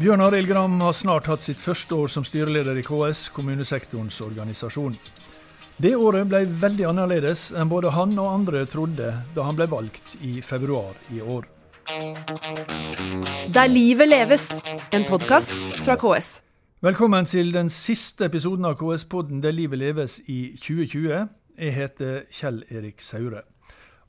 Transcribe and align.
Bjørn 0.00 0.22
Arild 0.24 0.48
Gram 0.48 0.78
har 0.80 0.94
snart 0.96 1.26
hatt 1.28 1.42
sitt 1.44 1.58
første 1.60 1.92
år 1.92 2.08
som 2.08 2.24
styreleder 2.24 2.78
i 2.80 2.84
KS, 2.86 3.26
kommunesektorens 3.36 4.16
organisasjon. 4.24 4.94
Det 5.76 5.92
året 5.92 6.24
ble 6.30 6.40
veldig 6.62 6.86
annerledes 6.88 7.50
enn 7.52 7.68
både 7.68 7.92
han 7.92 8.14
og 8.16 8.30
andre 8.30 8.62
trodde 8.64 9.10
da 9.36 9.44
han 9.44 9.58
ble 9.58 9.66
valgt 9.68 10.14
i 10.24 10.40
februar 10.40 10.96
i 11.12 11.20
år. 11.20 11.44
Der 13.52 13.68
livet 13.68 14.08
leves, 14.08 14.48
en 14.96 15.04
podkast 15.04 15.52
fra 15.84 15.98
KS. 16.00 16.38
Velkommen 16.80 17.28
til 17.28 17.52
den 17.52 17.68
siste 17.68 18.30
episoden 18.32 18.64
av 18.64 18.80
KS-podden 18.80 19.44
Der 19.44 19.52
livet 19.52 19.84
leves 19.84 20.16
i 20.24 20.56
2020. 20.56 21.28
Jeg 21.60 21.76
heter 21.76 22.22
Kjell 22.32 22.64
Erik 22.72 23.04
Saure. 23.04 23.44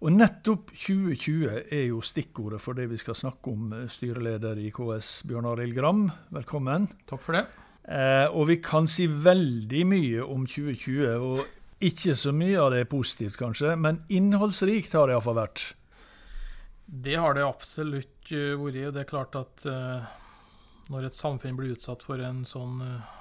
Og 0.01 0.09
nettopp 0.15 0.71
2020 0.73 1.59
er 1.69 1.83
jo 1.91 1.99
stikkordet 2.01 2.57
for 2.63 2.73
det 2.73 2.87
vi 2.89 2.97
skal 2.97 3.13
snakke 3.13 3.51
om, 3.51 3.73
eh, 3.73 3.87
styreleder 3.87 4.57
i 4.57 4.71
KS, 4.73 5.21
Bjørn 5.29 5.45
Arild 5.45 5.75
Gram. 5.75 6.11
Velkommen. 6.33 6.87
Takk 7.05 7.21
for 7.21 7.33
det. 7.33 7.45
Eh, 7.85 8.27
og 8.33 8.47
vi 8.47 8.57
kan 8.57 8.87
si 8.87 9.05
veldig 9.05 9.85
mye 9.85 10.25
om 10.25 10.47
2020, 10.47 11.21
og 11.21 11.45
ikke 11.81 12.15
så 12.17 12.33
mye 12.33 12.57
av 12.57 12.71
det 12.71 12.79
er 12.79 12.89
positivt, 12.89 13.37
kanskje, 13.37 13.77
men 13.77 14.03
innholdsrikt 14.09 14.91
har 14.93 15.07
det 15.07 15.15
iallfall 15.15 15.37
vært. 15.37 15.73
Det 16.85 17.15
har 17.15 17.33
det 17.33 17.45
absolutt 17.45 18.33
uh, 18.33 18.57
vært. 18.57 18.93
Det 18.93 19.01
er 19.01 19.09
klart 19.09 19.35
at 19.35 19.65
eh, 19.65 20.01
når 20.89 21.05
et 21.05 21.17
samfunn 21.17 21.55
blir 21.55 21.73
utsatt 21.75 22.03
for 22.03 22.19
en 22.19 22.43
sånn 22.43 22.81
uh, 22.81 23.20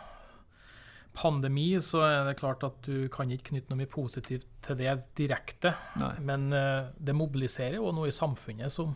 pandemi, 1.16 1.74
så 1.82 2.02
er 2.06 2.24
det 2.28 2.38
klart 2.40 2.64
at 2.66 2.80
du 2.86 3.08
kan 3.12 3.30
ikke 3.30 3.50
knytte 3.50 3.72
noe 3.72 3.82
mye 3.82 3.90
positivt 3.90 4.46
til 4.64 4.78
det 4.78 4.94
direkte. 5.18 5.74
Nei. 6.00 6.14
Men 6.26 6.50
uh, 6.54 6.90
det 6.96 7.16
mobiliserer 7.16 7.78
jo 7.80 7.92
noe 7.94 8.10
i 8.10 8.14
samfunnet 8.14 8.72
som 8.72 8.94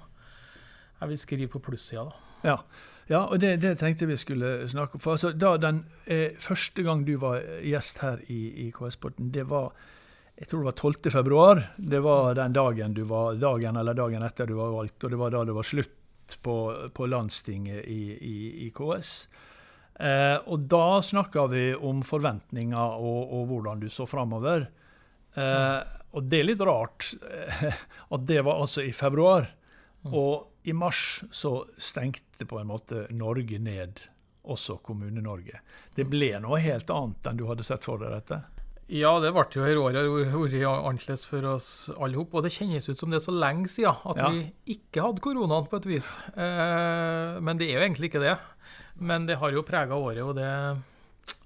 jeg 1.00 1.10
vil 1.10 1.20
skrive 1.20 1.50
på 1.52 1.62
plussida. 1.64 2.06
Ja. 2.44 2.58
ja, 3.08 3.24
og 3.24 3.40
det, 3.42 3.56
det, 3.64 3.76
tenkte 3.80 4.08
vi 4.08 4.16
skulle 4.20 4.68
snakke 4.70 4.98
om. 4.98 5.02
For 5.02 5.16
altså, 5.16 5.32
da 5.36 5.56
den 5.60 5.84
eh, 6.06 6.36
første 6.40 6.84
gang 6.86 7.02
du 7.08 7.16
var 7.20 7.42
gjest 7.64 8.00
her 8.04 8.22
i, 8.28 8.40
i 8.66 8.70
KS-porten, 8.74 9.32
det 9.34 9.48
var 9.50 9.72
jeg 10.34 10.48
tror 10.50 10.64
det 10.64 10.66
var 10.66 10.78
12. 10.80 11.10
februar. 11.14 11.60
Det 11.76 12.00
var 12.02 12.34
den 12.34 12.54
dagen 12.56 12.94
du 12.94 13.04
var, 13.06 13.36
dagen 13.38 13.76
eller 13.78 13.94
dagen 13.94 14.24
etter 14.26 14.48
du 14.50 14.56
var 14.58 14.72
valgt, 14.74 15.04
og 15.04 15.12
det 15.12 15.18
var 15.20 15.34
da 15.34 15.44
det 15.46 15.54
var 15.54 15.66
slutt 15.66 16.38
på, 16.42 16.56
på 16.94 17.06
landstinget 17.06 17.84
i, 17.86 18.00
i, 18.18 18.38
i 18.66 18.70
KS. 18.74 19.12
Eh, 20.00 20.38
og 20.50 20.64
da 20.70 21.00
snakka 21.06 21.46
vi 21.52 21.66
om 21.74 22.00
forventninger 22.06 22.96
og, 22.98 23.20
og, 23.30 23.44
hvordan 23.50 23.84
du 23.84 23.90
så 23.92 24.06
framover. 24.10 24.66
Eh, 25.34 25.80
og 26.14 26.26
det 26.30 26.40
er 26.40 26.48
litt 26.48 26.64
rart 26.66 27.12
eh, 27.30 27.68
at 28.14 28.26
det 28.26 28.40
var 28.46 28.62
altså 28.64 28.84
i 28.86 28.94
februar. 28.94 29.50
Og 30.04 30.66
i 30.68 30.74
mars 30.76 31.22
så 31.32 31.62
stengte 31.80 32.44
på 32.48 32.58
en 32.60 32.68
måte 32.68 33.06
Norge 33.14 33.58
ned, 33.62 34.02
også 34.44 34.76
Kommune-Norge. 34.84 35.62
Det 35.96 36.04
ble 36.10 36.34
noe 36.44 36.58
helt 36.60 36.90
annet 36.92 37.30
enn 37.30 37.38
du 37.40 37.46
hadde 37.48 37.64
sett 37.64 37.86
for 37.86 38.02
deg 38.02 38.12
dette? 38.12 38.42
Ja, 38.92 39.14
det 39.22 39.30
ble 39.32 39.46
jo 39.48 39.64
her 39.64 39.78
året 39.80 39.96
vært 40.04 40.56
annerledes 40.68 41.22
for 41.24 41.46
oss 41.54 41.68
alle 41.96 42.18
sammen. 42.18 42.34
Og 42.36 42.44
det 42.44 42.52
kjennes 42.52 42.88
ut 42.90 43.00
som 43.00 43.12
det 43.12 43.22
er 43.22 43.24
så 43.24 43.32
lenge 43.32 43.70
siden 43.72 43.96
at 44.04 44.20
Ja. 44.20 44.28
vi 44.28 44.74
ikke 44.76 45.06
hadde 45.06 45.24
koronaen, 45.24 45.68
på 45.70 45.80
et 45.80 45.86
vis. 45.88 46.18
Eh, 46.36 47.40
men 47.40 47.56
det 47.56 47.70
er 47.70 47.80
jo 47.80 47.86
egentlig 47.86 48.12
ikke 48.12 48.20
det. 48.20 48.36
Men 48.94 49.26
det 49.26 49.38
har 49.40 49.52
jo 49.52 49.62
prega 49.66 49.96
året, 49.96 50.22
og 50.22 50.34
det 50.38 50.50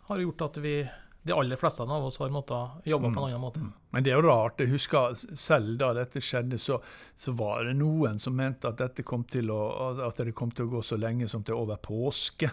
har 0.08 0.20
gjort 0.20 0.44
at 0.48 0.56
vi, 0.64 0.74
de 1.22 1.32
aller 1.32 1.56
fleste 1.56 1.82
av 1.82 2.04
oss, 2.04 2.18
har 2.18 2.32
måttet 2.32 2.86
jobbe 2.88 3.10
på 3.12 3.20
en 3.20 3.26
annen 3.26 3.40
måte. 3.40 3.64
Men 3.90 4.04
det 4.04 4.12
er 4.12 4.20
jo 4.20 4.28
rart. 4.28 4.60
Jeg 4.60 4.72
husker 4.72 5.16
selv 5.36 5.76
da 5.80 5.92
dette 5.96 6.20
skjedde, 6.24 6.60
så, 6.60 6.80
så 7.16 7.32
var 7.36 7.64
det 7.68 7.76
noen 7.80 8.20
som 8.20 8.36
mente 8.36 8.68
at 8.68 8.80
dette 8.80 9.04
kom 9.06 9.24
til 9.28 9.52
å, 9.52 9.60
at 10.06 10.20
det 10.20 10.36
kom 10.36 10.52
til 10.52 10.68
å 10.68 10.78
gå 10.78 10.84
så 10.84 11.00
lenge 11.00 11.28
som 11.28 11.44
til 11.44 11.56
over 11.56 11.80
påske. 11.80 12.50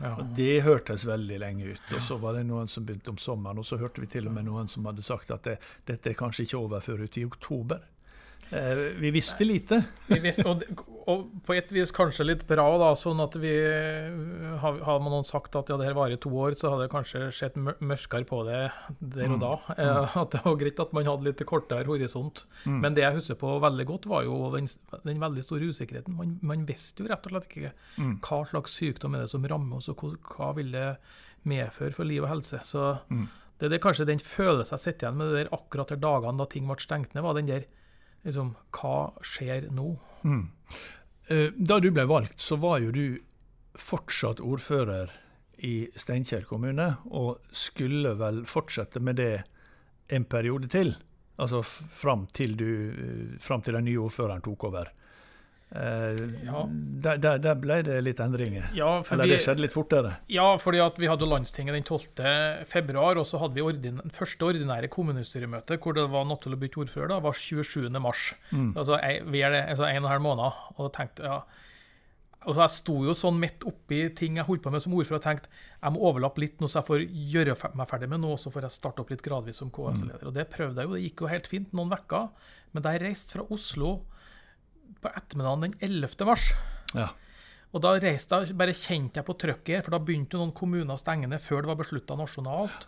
Ja. 0.00 0.16
Og 0.18 0.34
Det 0.36 0.60
hørtes 0.66 1.04
veldig 1.06 1.38
lenge 1.40 1.74
ut. 1.74 1.82
Og 1.94 2.02
så 2.02 2.18
var 2.20 2.36
det 2.36 2.44
noen 2.48 2.68
som 2.68 2.86
begynte 2.86 3.14
om 3.14 3.20
sommeren, 3.20 3.60
og 3.62 3.66
så 3.68 3.78
hørte 3.80 4.02
vi 4.02 4.10
til 4.10 4.28
og 4.28 4.34
med 4.36 4.48
noen 4.48 4.68
som 4.68 4.86
hadde 4.88 5.04
sagt 5.06 5.30
at 5.34 5.46
det, 5.46 5.58
dette 5.86 6.10
er 6.10 6.18
kanskje 6.18 6.48
ikke 6.48 6.60
over 6.60 6.84
før 6.84 7.04
ut 7.06 7.18
i 7.20 7.26
oktober. 7.28 7.84
Eh, 8.54 8.80
vi 9.02 9.10
visste 9.10 9.42
lite. 9.46 9.80
Vi 10.06 10.20
visste, 10.22 10.44
og, 10.46 10.62
og 11.10 11.24
på 11.46 11.56
et 11.56 11.72
vis 11.74 11.90
kanskje 11.94 12.26
litt 12.28 12.44
bra, 12.46 12.64
da, 12.78 12.92
sånn 12.98 13.18
at 13.24 13.34
vi 13.42 13.50
man 14.62 15.08
noen 15.10 15.26
sagt 15.26 15.56
at 15.58 15.70
ja, 15.72 15.78
det 15.80 15.88
her 15.88 15.96
varer 15.96 16.14
i 16.16 16.20
to 16.22 16.30
år, 16.38 16.54
så 16.58 16.70
hadde 16.72 16.86
det 16.86 16.92
kanskje 16.92 17.24
sett 17.34 17.56
mør- 17.60 17.80
mørkere 17.82 18.26
på 18.28 18.38
det 18.46 18.60
der 19.00 19.34
og 19.34 19.40
da. 19.42 19.52
Eh, 19.74 20.16
at 20.22 20.36
det 20.36 20.42
var 20.44 20.56
greit 20.60 20.80
at 20.84 20.94
man 20.96 21.08
hadde 21.08 21.26
litt 21.28 21.42
kortere 21.50 21.88
horisont. 21.88 22.44
Men 22.68 22.94
det 22.96 23.04
jeg 23.04 23.18
husker 23.18 23.40
på 23.40 23.56
veldig 23.64 23.86
godt, 23.90 24.06
var 24.12 24.24
jo 24.28 24.38
den, 24.54 24.68
den 25.04 25.20
veldig 25.22 25.44
store 25.44 25.70
usikkerheten. 25.74 26.14
Man, 26.16 26.38
man 26.42 26.64
visste 26.68 27.02
jo 27.04 27.10
rett 27.10 27.26
og 27.26 27.34
slett 27.34 27.50
ikke 27.50 27.74
hva 28.24 28.42
slags 28.48 28.78
sykdom 28.78 29.14
er 29.18 29.24
det 29.26 29.32
som 29.34 29.44
rammer 29.50 29.78
oss, 29.82 29.90
og 29.92 29.98
hva, 30.04 30.14
hva 30.36 30.52
vil 30.56 30.70
det 30.74 30.88
medføre 31.44 31.92
for 31.92 32.08
liv 32.08 32.22
og 32.24 32.30
helse. 32.36 32.60
Så 32.64 32.94
det 33.58 33.66
er 33.68 33.74
det, 33.76 33.82
kanskje 33.84 34.06
den 34.08 34.18
følelsen 34.22 34.78
jeg 34.78 34.84
sitter 34.86 35.08
igjen 35.10 35.18
med 35.20 35.32
det 35.34 35.42
der 35.44 35.52
akkurat 35.58 35.90
de 35.92 35.98
dagene 36.02 36.38
da 36.40 36.46
ting 36.50 36.66
ble 36.70 36.78
stengt 36.82 37.14
ned, 37.14 37.22
var 37.26 37.34
den 37.36 37.50
der 37.50 37.66
liksom, 38.24 38.54
Hva 38.74 39.12
skjer 39.24 39.70
nå? 39.72 39.94
Mm. 40.24 40.48
Da 41.56 41.78
du 41.80 41.90
ble 41.94 42.04
valgt, 42.08 42.40
så 42.40 42.56
var 42.60 42.82
jo 42.84 42.90
du 42.92 43.04
fortsatt 43.80 44.42
ordfører 44.44 45.12
i 45.64 45.88
Steinkjer 45.96 46.44
kommune, 46.48 46.94
og 47.06 47.40
skulle 47.54 48.14
vel 48.18 48.42
fortsette 48.48 49.00
med 49.00 49.16
det 49.20 49.44
en 50.12 50.26
periode 50.28 50.68
til? 50.72 50.94
Altså 51.40 51.62
fram 51.64 52.26
til, 52.32 52.52
eh, 52.60 53.38
til 53.38 53.74
den 53.74 53.84
nye 53.84 54.02
ordføreren 54.04 54.42
tok 54.42 54.64
over. 54.64 54.90
Eh, 55.74 56.44
Ja. 56.46 56.60
der, 56.70 57.16
der, 57.18 57.38
der 57.42 57.54
ble 57.58 57.80
det 57.82 57.96
litt 58.04 58.20
endringer. 58.22 58.68
Ja, 58.78 59.02
Eller 59.10 59.24
vi- 59.24 59.30
det 59.32 59.40
skjedde 59.42 59.60
litt 59.64 59.72
fortere. 59.74 60.16
Ja, 60.30 60.56
fordi 60.56 60.78
vi 60.98 61.06
hadde 61.10 61.26
landstinget 61.26 61.74
den 61.74 61.82
12. 61.82 62.64
februar, 62.64 63.16
og 63.18 63.26
så 63.26 63.40
hadde 63.40 63.54
vi 63.54 63.60
ordin 63.66 63.98
første 64.14 64.38
ordinære 64.46 64.88
kommunestyremøte, 64.88 65.78
hvor 65.82 65.92
det 65.94 66.08
var 66.10 66.24
naturlig 66.24 66.56
å 66.58 66.62
bytte 66.62 66.80
ordfører, 66.84 67.08
da, 67.08 67.18
var 67.20 67.32
27. 67.32 67.90
mars. 68.00 68.34
Altså 68.52 69.00
jeg, 69.02 69.24
vi 69.26 69.42
er 69.42 69.50
det, 69.50 69.64
altså 69.68 69.84
en 69.90 70.04
og 70.04 70.10
en 70.10 70.12
halv 70.14 70.22
måned. 70.22 70.52
Og 70.78 70.92
da 70.92 71.04
tenkte 71.04 71.22
jeg, 71.26 71.42
og 72.46 72.56
jeg 72.56 72.68
sto 72.70 72.94
jo 73.02 73.14
sånn 73.16 73.38
midt 73.40 73.64
oppi 73.64 74.14
ting 74.14 74.36
jeg 74.36 74.44
holdt 74.44 74.62
på 74.62 74.70
med 74.70 74.82
som 74.84 74.92
ordfører 74.92 75.16
og 75.16 75.22
tenkte 75.24 75.48
jeg 75.82 75.92
må 75.94 75.98
overlappe 76.04 76.38
litt 76.42 76.60
nå, 76.60 76.68
så 76.68 76.82
jeg 76.82 76.86
får 76.86 77.04
gjøre 77.32 77.74
meg 77.74 77.88
ferdig 77.88 78.08
med 78.10 78.20
noe, 78.20 78.36
så 78.36 78.52
får 78.52 78.62
jeg 78.68 78.70
starte 78.78 79.00
opp 79.00 79.10
litt 79.10 79.22
gradvis 79.24 79.56
som 79.56 79.70
KS-leder. 79.70 80.26
Og 80.28 80.34
det 80.34 80.50
prøvde 80.52 80.76
jeg 80.76 80.86
jo, 80.86 80.94
det 80.94 81.02
gikk 81.10 81.20
jo 81.24 81.26
helt 81.32 81.46
fint 81.48 81.72
noen 81.72 81.90
vekker. 81.90 82.28
Men 82.74 82.82
da 82.82 82.92
jeg 82.92 83.02
reiste 83.02 83.32
fra 83.38 83.46
Oslo 83.50 84.02
på 85.02 85.12
ettermiddagen 85.14 85.60
den 85.68 85.74
11. 85.80 86.24
mars, 86.26 86.52
Ja. 86.94 87.08
og 87.74 87.82
da 87.82 87.94
reiste 87.98 88.40
jeg, 88.44 88.56
bare 88.56 88.72
kjente 88.76 89.20
jeg 89.20 89.26
på 89.28 89.36
trøkket 89.38 89.74
her, 89.76 89.82
for 89.82 89.90
da 89.96 89.98
begynte 89.98 90.38
noen 90.40 90.52
kommuner 90.54 90.94
å 90.94 91.00
stenge 91.00 91.28
ned 91.28 91.40
før 91.42 91.62
det 91.62 91.72
var 91.72 91.80
beslutta 91.82 92.16
nasjonalt. 92.16 92.86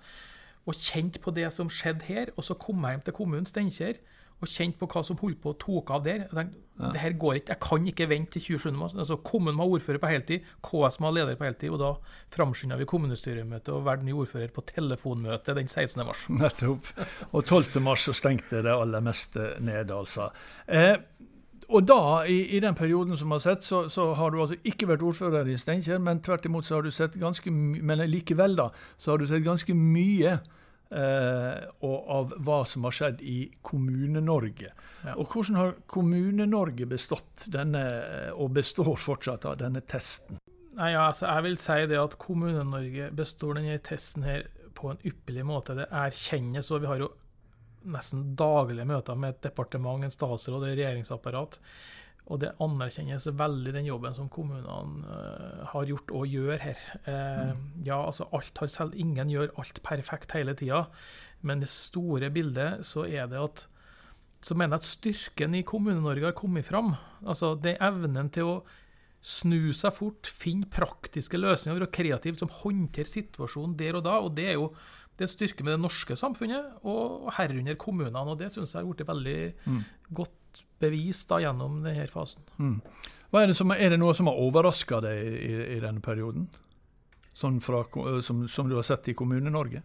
Og 0.66 0.74
kjente 0.74 1.20
på 1.22 1.30
det 1.34 1.46
som 1.54 1.68
skjedde 1.70 2.02
her. 2.08 2.30
Og 2.36 2.42
så 2.42 2.56
kom 2.58 2.82
jeg 2.82 2.96
hjem 2.96 3.02
til 3.06 3.14
kommunen 3.14 3.46
Steinkjer 3.46 4.00
og 4.42 4.48
kjente 4.50 4.76
på 4.80 4.88
hva 4.90 5.02
som 5.06 5.16
holdt 5.16 5.38
på 5.40 5.52
å 5.54 5.58
tok 5.62 5.90
av 5.94 6.02
der. 6.04 6.24
Jeg 6.26 6.34
tenkte, 6.34 6.90
det 6.92 7.00
her 7.00 7.12
går 7.22 7.36
ikke, 7.38 7.54
Jeg 7.54 7.60
kan 7.60 7.86
ikke 7.86 8.08
vente 8.10 8.32
til 8.40 8.58
27. 8.58 8.72
mars. 8.76 8.92
Altså, 8.98 9.16
kommunen 9.22 9.54
må 9.56 9.62
ha 9.62 9.70
ordfører 9.78 9.98
på 10.02 10.10
heltid, 10.10 10.42
KS 10.66 10.98
må 11.00 11.06
ha 11.06 11.12
leder 11.14 11.36
på 11.38 11.46
heltid. 11.46 11.70
Og 11.70 11.78
da 11.78 11.92
framskynda 12.34 12.76
vi 12.76 12.84
kommunestyremøtet 12.84 13.68
og 13.72 13.84
valgte 13.86 14.04
ny 14.10 14.12
ordfører 14.12 14.50
på 14.52 14.66
telefonmøte 14.66 15.54
den 15.54 15.68
16. 15.70 16.04
mars. 16.04 16.26
Nettopp. 16.28 16.90
Og 17.32 17.46
12. 17.46 17.80
mars 17.80 18.02
så 18.10 18.12
stengte 18.18 18.60
det 18.66 18.74
aller 18.74 19.00
meste 19.00 19.54
ned, 19.62 19.90
altså. 19.94 20.32
Eh, 20.66 20.96
og 21.68 21.86
da, 21.86 22.00
i, 22.30 22.38
i 22.56 22.60
den 22.62 22.76
perioden 22.78 23.18
som 23.18 23.32
har 23.34 23.40
sett, 23.42 23.64
så, 23.66 23.86
så 23.90 24.12
har 24.14 24.30
du 24.30 24.40
altså 24.42 24.58
ikke 24.66 24.88
vært 24.92 25.02
ordfører 25.06 25.48
i 25.50 25.56
Steinkjer, 25.58 25.98
men 26.02 26.22
tvert 26.22 26.46
imot 26.46 26.66
så 26.66 26.78
har 26.78 26.86
du 26.86 26.92
sett 26.94 27.16
ganske 27.18 27.50
Men 27.50 28.04
likevel, 28.10 28.54
da, 28.58 28.70
så 28.98 29.12
har 29.12 29.18
du 29.18 29.26
sett 29.26 29.42
ganske 29.44 29.74
mye 29.74 30.36
eh, 30.36 31.66
av 31.82 32.34
hva 32.46 32.60
som 32.68 32.86
har 32.86 32.94
skjedd 32.94 33.22
i 33.26 33.38
Kommune-Norge. 33.66 34.70
Ja. 35.02 35.16
Og 35.16 35.32
hvordan 35.32 35.58
har 35.58 35.74
Kommune-Norge 35.90 36.86
bestått 36.90 37.48
denne, 37.52 37.84
og 38.34 38.54
består 38.58 38.94
fortsatt, 38.94 39.48
av 39.48 39.58
denne 39.62 39.82
testen? 39.82 40.38
Nei, 40.76 40.92
ja, 40.92 41.08
altså, 41.08 41.26
jeg 41.30 41.48
vil 41.48 41.60
si 41.60 41.82
det 41.90 41.98
at 41.98 42.18
Kommune-Norge 42.20 43.10
består 43.16 43.58
denne 43.58 43.78
testen 43.82 44.26
her 44.28 44.46
på 44.76 44.92
en 44.92 45.00
ypperlig 45.08 45.46
måte. 45.48 45.74
Det 45.78 45.88
erkjennes, 45.90 46.70
og 46.70 46.84
vi 46.84 46.90
har 46.90 47.00
jo 47.00 47.14
nesten 47.86 48.32
daglige 48.38 48.86
møter 48.88 49.18
med 49.18 49.34
et 49.36 49.44
departement, 49.48 50.02
en 50.04 50.12
statsråd, 50.12 50.66
et 50.66 50.76
regjeringsapparat. 50.78 51.60
Og 52.26 52.40
det 52.42 52.56
anerkjennes 52.62 53.28
veldig, 53.38 53.72
den 53.76 53.86
jobben 53.86 54.16
som 54.16 54.30
kommunene 54.32 55.06
eh, 55.14 55.60
har 55.70 55.86
gjort 55.86 56.10
og 56.10 56.26
gjør 56.26 56.58
her. 56.58 56.82
Eh, 57.06 57.52
Ja, 57.86 58.00
altså 58.02 58.26
alt 58.34 58.58
har 58.58 58.72
selv, 58.72 58.96
Ingen 58.98 59.30
gjør 59.30 59.54
alt 59.62 59.78
perfekt 59.86 60.34
hele 60.34 60.56
tida, 60.58 60.88
men 61.46 61.62
det 61.62 61.70
store 61.70 62.30
bildet 62.34 62.82
så 62.86 63.06
er 63.06 63.30
det 63.30 63.38
at 63.38 63.66
så 64.46 64.54
mener 64.54 64.76
jeg 64.76 64.82
at 64.82 64.86
styrken 64.86 65.54
i 65.58 65.62
Kommune-Norge 65.66 66.28
har 66.28 66.36
kommet 66.36 66.66
fram. 66.66 66.92
Altså 67.26 67.54
det 67.58 67.76
er 67.76 67.88
evnen 67.88 68.28
til 68.30 68.50
å 68.50 68.56
snu 69.26 69.72
seg 69.74 69.94
fort, 69.96 70.28
finne 70.28 70.68
praktiske 70.70 71.38
løsninger, 71.40 71.80
være 71.80 71.94
kreativ, 71.94 72.36
som 72.38 72.52
håndterer 72.52 73.08
situasjonen 73.10 73.74
der 73.78 73.98
og 73.98 74.04
da. 74.06 74.18
og 74.22 74.36
Det 74.36 74.46
er 74.52 74.58
jo 74.58 74.68
det 75.16 75.24
er 75.24 75.30
en 75.30 75.32
styrke 75.32 75.64
med 75.64 75.72
det 75.72 75.80
norske 75.80 76.16
samfunnet, 76.18 76.74
og 76.84 77.30
herunder 77.38 77.78
kommunene. 77.80 78.20
og 78.20 78.38
Det 78.38 78.50
syns 78.52 78.74
jeg 78.74 78.84
har 78.84 78.90
blitt 78.90 79.08
veldig 79.08 79.38
godt 80.12 80.62
bevist 80.80 81.30
da, 81.30 81.40
gjennom 81.40 81.80
denne 81.84 82.06
fasen. 82.12 82.44
Mm. 82.60 82.80
Er, 83.32 83.48
det 83.48 83.56
som, 83.56 83.72
er 83.72 83.92
det 83.92 84.00
noe 84.00 84.14
som 84.16 84.28
har 84.28 84.40
overraska 84.40 85.00
deg 85.04 85.20
i, 85.24 85.54
i, 85.76 85.80
denne 85.80 86.04
perioden? 86.04 86.50
Sånn 87.36 87.60
fra, 87.64 87.82
som, 88.24 88.44
som, 88.48 88.68
du 88.68 88.76
har 88.76 88.84
sett 88.86 89.08
i 89.12 89.16
Kommune-Norge? 89.16 89.82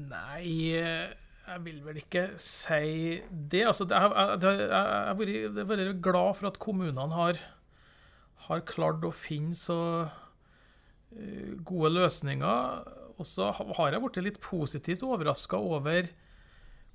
Nei, 0.00 0.72
jeg 0.80 1.62
vil 1.64 1.80
vel 1.84 2.00
ikke 2.00 2.26
si 2.40 3.20
det. 3.30 3.66
Altså, 3.68 3.84
jeg 3.88 4.00
har 4.00 5.16
vært 5.18 5.60
veldig 5.60 5.94
glad 6.04 6.40
for 6.40 6.50
at 6.50 6.60
kommunene 6.62 7.08
har, 7.16 7.40
har 8.48 8.66
klart 8.68 9.04
å 9.04 9.12
finne 9.12 9.56
så 9.56 9.80
gode 11.66 11.92
løsninger. 11.96 12.96
Og 13.20 13.28
så 13.28 13.50
har 13.52 13.92
jeg 13.92 14.02
blitt 14.02 14.22
litt 14.24 14.40
positivt 14.42 15.04
overraska 15.04 15.60
over 15.60 16.08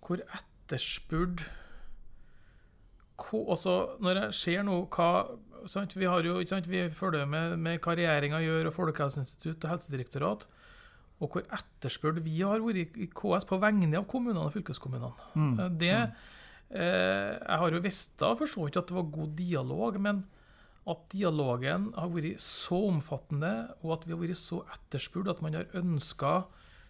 hvor 0.06 0.22
etterspurt 0.26 1.46
også 3.16 3.74
Når 4.04 4.18
jeg 4.20 4.36
ser 4.38 4.64
nå 4.68 4.74
hva 4.92 5.10
sant? 5.72 5.96
Vi, 5.96 6.06
har 6.06 6.26
jo, 6.28 6.38
sant? 6.46 6.68
vi 6.70 6.84
følger 6.94 7.26
med, 7.30 7.56
med 7.58 7.80
hva 7.82 7.96
regjeringa 7.98 8.42
gjør, 8.44 8.70
og 8.70 8.76
Folkehelseinstitutt 8.76 9.66
og 9.66 9.72
Helsedirektorat. 9.72 10.46
Og 11.24 11.32
hvor 11.32 11.46
etterspurt 11.56 12.20
vi 12.26 12.42
har 12.42 12.62
vært 12.62 12.98
i 13.00 13.08
KS 13.10 13.48
på 13.50 13.60
vegne 13.64 13.98
av 13.98 14.06
kommunene 14.12 14.44
og 14.44 14.54
fylkeskommunene. 14.54 15.30
Mm. 15.34 15.56
Det, 15.80 15.94
eh, 16.76 17.32
jeg 17.40 17.62
har 17.64 17.78
jo 17.78 17.82
visst 17.86 18.18
da 18.22 18.34
for 18.38 18.52
så 18.52 18.68
vidt 18.68 18.82
at 18.82 18.92
det 18.92 18.98
var 19.00 19.14
god 19.16 19.34
dialog, 19.40 19.98
men 20.04 20.22
at 20.86 21.08
dialogen 21.10 21.90
har 21.98 22.12
vært 22.14 22.42
så 22.44 22.78
omfattende, 22.92 23.52
og 23.82 23.98
at 23.98 24.06
vi 24.06 24.14
har 24.14 24.22
vært 24.22 24.40
så 24.40 24.62
etterspurt 24.76 25.32
at 25.32 25.42
man 25.42 25.58
har 25.58 25.72
ønska 25.78 26.44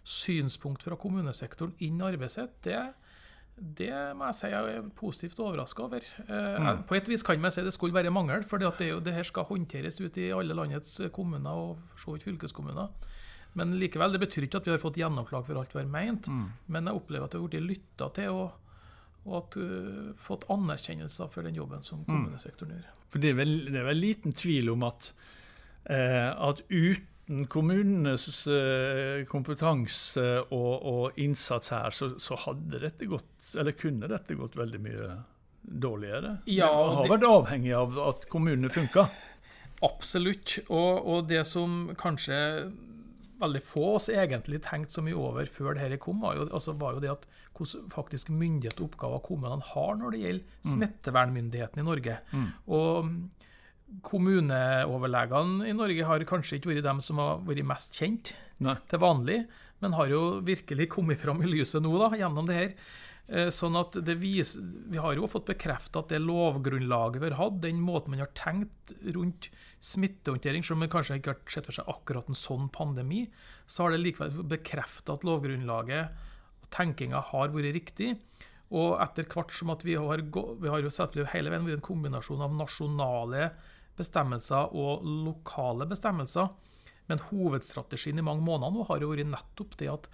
synspunkt 0.06 0.84
fra 0.86 0.98
kommunesektoren 1.00 1.74
inn 1.82 1.98
i 1.98 2.06
arbeidet 2.06 2.34
sitt, 2.36 2.58
det, 2.66 2.78
det 3.56 3.90
må 4.18 4.28
jeg 4.28 4.38
si 4.38 4.50
jeg 4.52 4.74
er 4.76 4.90
positivt 4.98 5.40
overraska 5.42 5.86
over. 5.88 6.04
Eh, 6.26 6.58
mm. 6.62 6.84
På 6.86 6.98
et 6.98 7.08
vis 7.10 7.24
kan 7.26 7.40
man 7.42 7.54
si 7.54 7.64
det 7.66 7.74
skulle 7.74 7.96
være 7.96 8.12
mangel, 8.14 8.44
for 8.46 8.62
det, 8.62 8.90
det 9.06 9.16
her 9.16 9.26
skal 9.26 9.48
håndteres 9.48 9.98
ut 10.04 10.20
i 10.20 10.28
alle 10.36 10.56
landets 10.56 10.98
kommuner 11.16 11.56
og 11.56 11.80
for 11.94 12.04
så 12.04 12.16
vidt 12.16 12.28
fylkeskommuner. 12.28 12.92
Men 13.56 13.72
likevel, 13.80 14.12
det 14.12 14.20
betyr 14.20 14.44
ikke 14.44 14.60
at 14.60 14.68
vi 14.68 14.74
har 14.74 14.82
fått 14.82 15.00
gjennomslag 15.00 15.46
for 15.48 15.56
alt 15.56 15.72
vi 15.72 15.80
har 15.80 15.88
meint. 15.88 16.28
Mm. 16.28 16.46
Men 16.68 16.90
jeg 16.90 17.00
opplever 17.00 17.24
at 17.24 17.32
det 17.32 17.40
har 17.40 17.48
blitt 17.48 17.70
lytta 17.70 18.10
til, 18.18 18.36
og, 18.36 18.65
og 19.26 19.36
at 19.40 19.58
uh, 19.58 20.14
fått 20.22 20.46
anerkjennelser 20.52 21.30
for 21.32 21.46
den 21.46 21.58
jobben 21.58 21.82
som 21.84 22.04
mm. 22.04 22.08
kommunesektoren 22.08 22.78
gjør. 22.78 22.88
For 23.12 23.22
det 23.22 23.32
er, 23.32 23.38
vel, 23.40 23.54
det 23.70 23.80
er 23.80 23.86
vel 23.88 24.02
liten 24.02 24.34
tvil 24.36 24.72
om 24.72 24.82
at, 24.86 25.10
eh, 25.88 26.30
at 26.30 26.62
uten 26.68 27.46
kommunenes 27.50 28.26
eh, 28.50 29.22
kompetanse 29.30 30.24
og, 30.50 30.72
og, 30.74 31.20
innsats 31.22 31.72
her, 31.74 31.94
så, 31.94 32.10
så, 32.22 32.38
hadde 32.46 32.82
dette 32.82 33.08
gått, 33.08 33.52
eller 33.54 33.76
kunne 33.78 34.10
dette 34.10 34.36
gått 34.38 34.58
veldig 34.58 34.82
mye 34.82 35.14
dårligere? 35.62 36.36
Ja, 36.50 36.68
det 36.70 36.98
har 36.98 37.14
vært 37.14 37.30
avhengig 37.30 37.72
av 37.78 37.96
at 38.04 38.28
kommunene 38.30 38.70
funka? 38.74 39.08
Absolutt. 39.86 40.58
Og, 40.66 41.06
og 41.06 41.26
det 41.30 41.42
som 41.48 41.92
kanskje 41.98 42.38
veldig 43.40 43.62
få 43.64 43.82
av 43.90 43.98
oss 43.98 44.08
egentlig 44.12 44.60
tenkte 44.64 44.96
så 44.96 45.04
mye 45.04 45.16
over 45.18 45.48
før 45.50 45.76
dette 45.78 45.98
kom, 46.02 46.22
var 46.24 46.38
jo, 46.38 46.46
altså 46.48 46.74
var 46.78 46.96
jo 46.96 47.02
det 47.04 47.12
at 47.12 47.26
hvordan 47.56 47.90
faktisk 47.92 48.30
myndighet 48.32 48.80
og 48.80 48.90
oppgaver 48.90 49.22
kommunene 49.24 49.64
har 49.72 49.98
når 50.00 50.14
det 50.14 50.22
gjelder 50.22 50.44
mm. 50.46 50.70
smittevernmyndigheten 50.72 51.82
i 51.82 51.86
Norge. 51.86 52.18
Mm. 52.32 52.48
Og 52.76 53.10
kommuneoverlegene 54.06 55.68
i 55.70 55.76
Norge 55.76 56.08
har 56.08 56.26
kanskje 56.28 56.58
ikke 56.58 56.72
vært 56.72 56.88
dem 56.88 57.02
som 57.04 57.22
har 57.22 57.42
vært 57.46 57.68
mest 57.68 57.96
kjent 57.96 58.34
Nei. 58.64 58.76
til 58.90 59.02
vanlig, 59.02 59.42
men 59.84 59.96
har 59.96 60.10
jo 60.10 60.22
virkelig 60.44 60.88
kommet 60.92 61.20
fram 61.20 61.42
i 61.44 61.50
lyset 61.50 61.84
nå 61.84 61.92
da, 62.00 62.10
gjennom 62.16 62.48
det 62.48 62.56
her. 62.56 62.72
Eh, 63.26 63.48
sånn 63.50 63.74
at 63.74 63.96
det 64.06 64.14
viser, 64.20 64.62
Vi 64.86 65.00
har 65.02 65.16
jo 65.18 65.26
fått 65.26 65.48
bekreftet 65.48 65.96
at 65.98 66.12
det 66.14 66.22
lovgrunnlaget 66.22 67.18
vi 67.18 67.30
har 67.30 67.38
hatt, 67.40 67.60
den 67.60 67.80
måten 67.82 68.14
man 68.14 68.22
har 68.22 68.30
tenkt 68.38 68.94
rundt 69.02 69.48
smittehåndtering, 69.82 70.62
selv 70.62 70.78
om 70.78 70.84
man 70.84 70.92
kanskje 70.92 71.18
ikke 71.18 71.34
har 71.34 71.40
sett 71.50 71.66
for 71.66 71.74
seg 71.74 71.90
akkurat 71.90 72.30
en 72.30 72.38
sånn 72.38 72.68
pandemi, 72.70 73.24
så 73.66 73.82
har 73.82 73.94
det 73.94 74.04
likevel 74.04 74.46
bekreftet 74.46 75.10
at 75.10 75.26
lovgrunnlaget 75.26 76.22
og 76.62 76.70
tenkinga 76.70 77.24
har 77.32 77.50
vært 77.54 77.74
riktig. 77.74 78.12
Og 78.70 78.94
etter 79.02 79.26
hvert 79.30 79.52
som 79.54 79.70
at 79.74 79.82
vi 79.86 79.98
har, 79.98 80.22
vi 80.22 80.70
har 80.70 80.82
jo 80.82 80.90
selvfølgelig 80.90 81.34
hele 81.34 81.50
veien 81.50 81.66
vært 81.66 81.80
en 81.80 81.88
kombinasjon 81.90 82.46
av 82.46 82.54
nasjonale 82.54 83.50
bestemmelser 83.98 84.74
og 84.74 85.02
lokale 85.02 85.86
bestemmelser. 85.90 86.50
Men 87.10 87.22
hovedstrategien 87.28 88.18
i 88.18 88.26
mange 88.26 88.42
måneder 88.46 88.74
nå 88.74 88.86
har 88.88 89.02
jo 89.02 89.12
vært 89.12 89.30
nettopp 89.30 89.76
det 89.78 89.90
at 89.92 90.08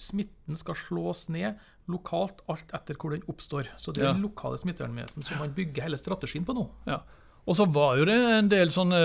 smitten 0.00 0.58
skal 0.58 0.78
slås 0.78 1.28
ned 1.32 1.58
lokalt, 1.90 2.42
alt 2.50 2.72
etter 2.76 2.98
hvor 2.98 3.14
den 3.14 3.24
oppstår. 3.30 3.72
Så 3.76 3.92
det 3.92 4.04
er 4.04 4.10
ja. 4.10 4.12
den 4.14 4.24
lokale 4.24 4.60
smittevernmyndigheten 4.60 5.26
som 5.26 5.42
man 5.42 5.54
bygger 5.56 5.88
hele 5.88 5.98
strategien 6.00 6.46
på 6.46 6.56
nå. 6.56 6.68
Ja. 6.86 7.02
Og 7.48 7.56
så 7.56 7.64
var 7.72 7.96
jo 7.98 8.04
det 8.06 8.14
en 8.14 8.50
del 8.52 8.70
sånne 8.70 8.98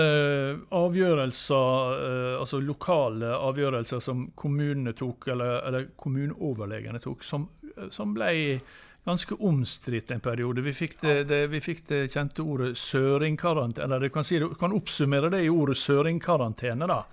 avgjørelser, 0.76 1.94
eh, 2.06 2.34
altså 2.38 2.60
lokale 2.62 3.32
avgjørelser 3.32 4.02
som 4.04 4.26
kommunene 4.38 4.92
tok, 4.94 5.30
eller, 5.32 5.62
eller 5.66 5.88
kommuneoverlegene 5.98 7.00
tok, 7.02 7.24
som, 7.26 7.48
som 7.90 8.12
ble 8.14 8.60
ganske 9.06 9.34
omstridt 9.34 10.10
en 10.10 10.20
periode. 10.20 10.62
Vi 10.66 10.74
fikk 10.74 10.98
det, 11.00 11.16
det, 11.30 11.40
vi 11.52 11.62
fikk 11.62 11.84
det 11.88 12.00
kjente 12.12 12.42
ordet 12.42 12.72
søringkarantene. 12.80 13.86
Eller 13.86 14.06
du 14.06 14.14
kan, 14.14 14.26
si, 14.26 14.40
du 14.42 14.50
kan 14.58 14.74
oppsummere 14.74 15.30
det 15.32 15.44
i 15.46 15.50
ordet 15.52 15.78
søringkarantene. 15.78 16.88
da. 16.90 17.04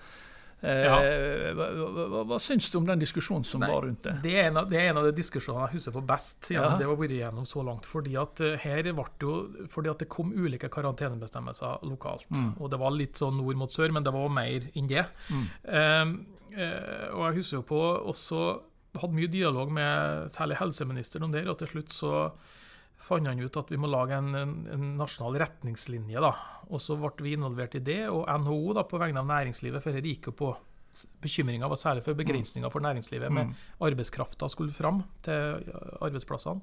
Ja. 0.63 0.95
Eh, 1.03 1.49
hva, 1.57 1.65
hva, 1.75 2.21
hva, 2.23 2.37
syns 2.39 2.69
du 2.71 2.77
om 2.79 2.85
den 2.87 3.01
diskusjonen 3.01 3.43
som 3.47 3.59
Nei, 3.63 3.69
var 3.71 3.83
rundt 3.83 4.05
det? 4.05 4.13
Det 4.23 4.35
er, 4.37 4.47
en 4.47 4.61
av, 4.61 4.69
det 4.71 4.79
er 4.79 4.91
en 4.93 5.01
av 5.01 5.07
de 5.09 5.13
diskusjonene 5.17 5.67
jeg 5.67 5.79
husker 5.79 5.95
på 5.97 6.03
best 6.07 6.51
ja. 6.55 6.69
det 6.79 6.87
har 6.87 6.99
vært 6.99 7.15
igjennom 7.17 7.47
så 7.49 7.65
langt. 7.67 7.89
fordi 7.89 8.15
at 8.19 8.43
eh, 8.43 8.55
her 8.63 8.87
ble 8.95 9.07
jo, 9.19 9.33
fordi 9.71 9.91
at 9.91 10.05
det 10.05 10.09
kom 10.13 10.31
ulike 10.31 10.71
karantenebestemmelser 10.71 11.83
lokalt. 11.89 12.29
Mm. 12.31 12.53
Og 12.59 12.71
det 12.71 12.79
var 12.79 12.95
litt 12.95 13.19
sånn 13.19 13.35
nord 13.41 13.59
mot 13.59 13.75
sør, 13.75 13.91
men 13.91 14.07
det 14.07 14.15
var 14.15 14.31
mer 14.31 14.69
enn 14.71 14.87
det. 14.87 15.03
Mm. 15.27 15.45
Um, 15.67 16.15
og 16.53 17.21
jeg 17.25 17.37
husker 17.39 17.57
jo 17.57 17.65
på 17.65 17.81
også 18.13 18.41
hadde 19.01 19.17
mye 19.17 19.31
dialog 19.31 19.71
med 19.73 20.29
særlig 20.33 20.59
helseministeren 20.59 21.27
om 21.27 21.33
det, 21.33 21.47
og 21.49 21.57
til 21.59 21.71
slutt 21.71 21.93
så 21.93 22.11
fant 22.99 23.27
han 23.27 23.39
ut 23.39 23.57
at 23.59 23.71
vi 23.71 23.79
må 23.79 23.89
lage 23.91 24.15
en, 24.15 24.35
en, 24.35 24.53
en 24.73 24.85
nasjonal 24.99 25.37
retningslinje. 25.41 26.21
da. 26.23 26.33
Og 26.69 26.81
så 26.81 26.97
ble 26.99 27.25
vi 27.25 27.33
involvert 27.37 27.75
i 27.79 27.83
det, 27.83 28.03
og 28.09 28.27
NHO 28.43 28.77
da, 28.77 28.85
på 28.87 29.01
vegne 29.01 29.23
av 29.23 29.29
næringslivet, 29.29 29.83
for 29.83 29.95
dette 29.95 30.13
gikk 30.13 30.31
jo 30.31 30.37
på 30.43 30.53
Bekymringa 31.23 31.65
var 31.65 31.79
særlig 31.81 32.03
for 32.05 32.13
begrensninger 32.13 32.69
for 32.69 32.83
næringslivet 32.85 33.31
med 33.33 33.47
mm. 33.49 33.53
arbeidskrafta 33.81 34.45
skulle 34.51 34.75
fram 34.75 34.99
til 35.25 35.63
arbeidsplassene. 36.05 36.61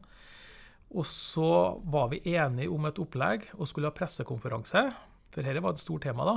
Og 0.91 1.07
så 1.07 1.51
var 1.91 2.09
vi 2.13 2.21
enige 2.35 2.71
om 2.71 2.87
et 2.87 2.99
opplegg 3.03 3.49
og 3.57 3.69
skulle 3.71 3.91
ha 3.91 3.95
pressekonferanse, 3.95 4.85
for 5.31 5.47
dette 5.47 5.63
var 5.63 5.75
et 5.75 5.83
stort 5.83 6.07
tema 6.07 6.27
da. 6.27 6.37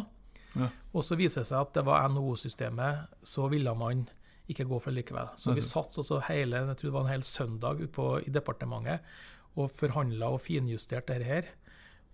Ja. 0.53 0.69
Og 0.93 1.05
så 1.05 1.17
viser 1.17 1.41
det 1.41 1.50
seg 1.50 1.62
at 1.62 1.73
det 1.77 1.85
var 1.85 2.05
NHO-systemet, 2.09 3.13
så 3.25 3.47
ville 3.50 3.73
man 3.77 4.05
ikke 4.50 4.67
gå 4.69 4.77
for 4.81 4.91
det 4.91 5.01
likevel. 5.03 5.31
Så 5.39 5.55
vi 5.55 5.63
satt 5.65 5.97
altså 5.97 6.19
hele, 6.27 6.65
jeg 6.67 6.79
tror 6.79 6.89
det 6.89 6.95
var 6.97 7.05
en 7.05 7.13
hel 7.13 7.25
søndag 7.25 7.85
på, 7.95 8.07
i 8.21 8.33
departementet 8.33 9.05
og 9.53 9.69
forhandla 9.74 10.31
og 10.33 10.41
finjustert 10.43 11.10
dette 11.10 11.27
her. 11.27 11.50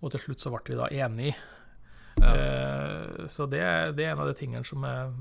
Og 0.00 0.12
til 0.12 0.24
slutt 0.24 0.42
så 0.42 0.52
ble 0.52 0.62
vi 0.72 0.78
da 0.80 0.88
enige. 1.06 1.36
Ja. 2.20 2.34
Uh, 2.34 3.26
så 3.30 3.46
det, 3.48 3.62
det, 3.96 4.04
er 4.04 4.14
en 4.14 4.22
av 4.24 4.28
de 4.28 4.36
tingene 4.36 4.66
som, 4.66 4.84
er, 4.84 5.12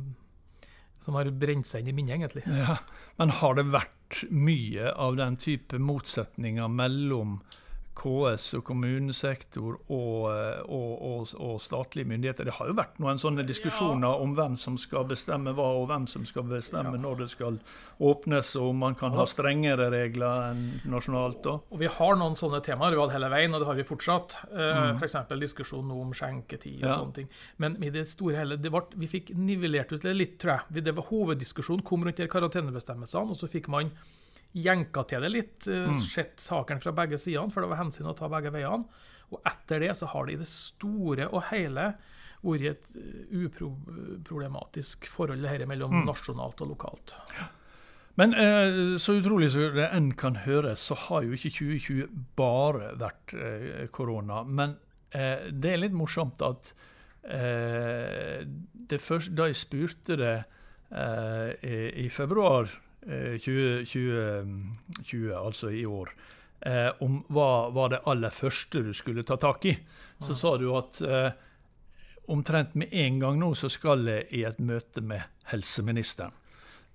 som 1.03 1.15
har 1.19 1.29
brent 1.31 1.67
seg 1.67 1.83
inn 1.83 1.93
i 1.93 1.95
minnet, 2.01 2.17
egentlig. 2.17 2.43
Ja. 2.47 2.79
Men 3.19 3.35
har 3.39 3.55
det 3.59 3.69
vært 3.71 4.23
mye 4.33 4.91
av 4.95 5.19
den 5.19 5.37
type 5.39 5.79
motsetninger 5.79 6.71
mellom 6.71 7.39
KS 7.99 8.53
og 8.59 8.63
kommunesektor 8.69 9.75
og, 9.91 10.29
eh, 10.31 10.61
og, 10.71 10.91
og, 11.03 11.33
og, 11.35 11.55
statlige 11.61 12.07
myndigheter. 12.07 12.47
Det 12.47 12.55
har 12.55 12.69
jo 12.69 12.75
vært 12.77 12.99
noen 13.03 13.19
sånne 13.19 13.43
diskusjoner 13.47 14.07
ja. 14.07 14.13
om 14.23 14.35
hvem 14.37 14.55
som 14.59 14.77
skal 14.79 15.07
bestemme 15.09 15.51
hva, 15.57 15.67
og 15.81 15.89
hvem 15.89 16.05
som 16.09 16.23
skal 16.27 16.47
bestemme 16.47 16.95
ja. 16.95 17.01
når 17.03 17.23
det 17.23 17.29
skal 17.33 17.59
åpnes, 17.99 18.53
og 18.59 18.69
om 18.71 18.85
man 18.85 18.95
kan 18.99 19.15
ha 19.17 19.25
strengere 19.27 19.89
regler 19.91 20.51
enn 20.51 20.63
nasjonalt. 20.89 21.41
Da. 21.43 21.57
Og 21.59 21.83
Vi 21.83 21.91
har 21.97 22.19
noen 22.21 22.39
sånne 22.39 22.61
temaer 22.65 22.95
vi 22.95 23.01
har 23.01 23.09
hatt 23.09 23.17
hele 23.17 23.31
veien, 23.33 23.55
og 23.55 23.63
det 23.63 23.69
har 23.71 23.79
vi 23.79 23.87
fortsatt. 23.89 24.39
Eh, 24.53 24.79
mm. 24.79 25.01
F.eks. 25.01 25.19
diskusjonen 25.43 25.91
om 25.97 26.15
skjenketid 26.15 26.79
og 26.79 26.87
ja. 26.87 26.95
sånne 26.95 27.17
ting. 27.19 27.29
Men 27.59 27.75
i 27.83 27.91
det 27.93 28.05
store 28.11 28.39
hele, 28.39 28.59
det 28.61 28.71
ble, 28.73 28.85
vi 29.01 29.11
fikk 29.11 29.33
nivellert 29.35 29.91
ut 29.91 30.07
det 30.07 30.15
litt, 30.15 30.39
tror 30.39 30.55
jeg. 30.55 30.85
Det 30.87 30.95
var 30.95 31.09
Hoveddiskusjonen 31.09 31.83
kom 31.85 32.07
rundt 32.07 32.21
de 32.21 32.31
karantenebestemmelsene, 32.31 33.35
og 33.35 33.39
så 33.39 33.51
fikk 33.51 33.67
man 33.73 33.91
jenka 34.57 35.03
til 35.09 35.25
det 35.25 35.33
litt, 35.33 35.57
uh, 35.69 35.89
mm. 35.91 35.99
sett 36.01 36.41
saken 36.43 36.81
fra 36.83 36.95
begge 36.97 37.19
sidene, 37.21 37.53
for 37.53 37.65
det 37.65 37.71
var 37.73 37.83
hensyn 37.83 38.09
å 38.09 38.15
ta 38.17 38.29
begge 38.31 38.53
veiene. 38.55 39.05
Og 39.29 39.43
etter 39.45 39.83
det 39.85 39.93
så 39.97 40.09
har 40.09 40.25
det 40.25 40.37
i 40.37 40.41
det 40.41 40.49
store 40.49 41.29
og 41.29 41.45
hele 41.51 41.91
vært 42.39 42.67
et 42.71 42.91
uh, 42.95 43.45
uproblematisk 43.45 45.09
forhold 45.11 45.45
det 45.45 45.53
her 45.53 45.69
mellom 45.69 46.01
mm. 46.01 46.03
nasjonalt 46.09 46.65
og 46.65 46.73
lokalt. 46.73 47.17
Men 48.19 48.33
eh, 48.33 48.97
så 48.99 49.15
utrolig 49.19 49.51
som 49.53 49.75
det 49.77 49.87
enn 49.95 50.11
kan 50.19 50.41
høres, 50.43 50.83
så 50.89 50.97
har 51.07 51.23
jo 51.23 51.37
ikke 51.37 51.53
2020 51.55 52.23
bare 52.39 52.91
vært 52.99 53.33
eh, 53.35 53.85
korona. 53.95 54.41
Men 54.43 54.75
eh, 55.15 55.47
det 55.51 55.71
er 55.71 55.83
litt 55.85 55.95
morsomt 55.95 56.43
at 56.43 56.73
eh, 57.23 58.43
det 58.43 58.99
første, 58.99 59.31
da 59.37 59.47
jeg 59.47 59.61
spurte 59.61 60.19
det 60.19 60.37
i, 60.89 61.75
i 62.01 62.07
februar 62.09 62.71
2020, 63.09 64.17
eh, 64.17 64.45
2020, 65.01 65.33
altså 65.35 65.71
i 65.71 65.85
år. 65.85 66.13
eh, 66.61 66.89
om 66.99 67.21
hva 67.31 67.69
var 67.71 67.89
det 67.89 68.01
aller 68.05 68.29
første 68.29 68.81
du 68.83 68.93
skulle 68.93 69.23
ta 69.23 69.37
tak 69.39 69.65
i, 69.65 69.77
så 70.19 70.35
sa 70.35 70.57
du 70.57 70.67
at 70.75 71.01
eh, 71.01 71.31
omtrent 72.27 72.75
med 72.75 72.91
en 72.91 73.19
gang 73.19 73.39
nå 73.39 73.53
så 73.55 73.69
skal 73.71 74.03
jeg 74.07 74.27
i 74.35 74.43
et 74.43 74.59
møte 74.59 75.01
med 75.01 75.23
helseministeren. 75.53 76.35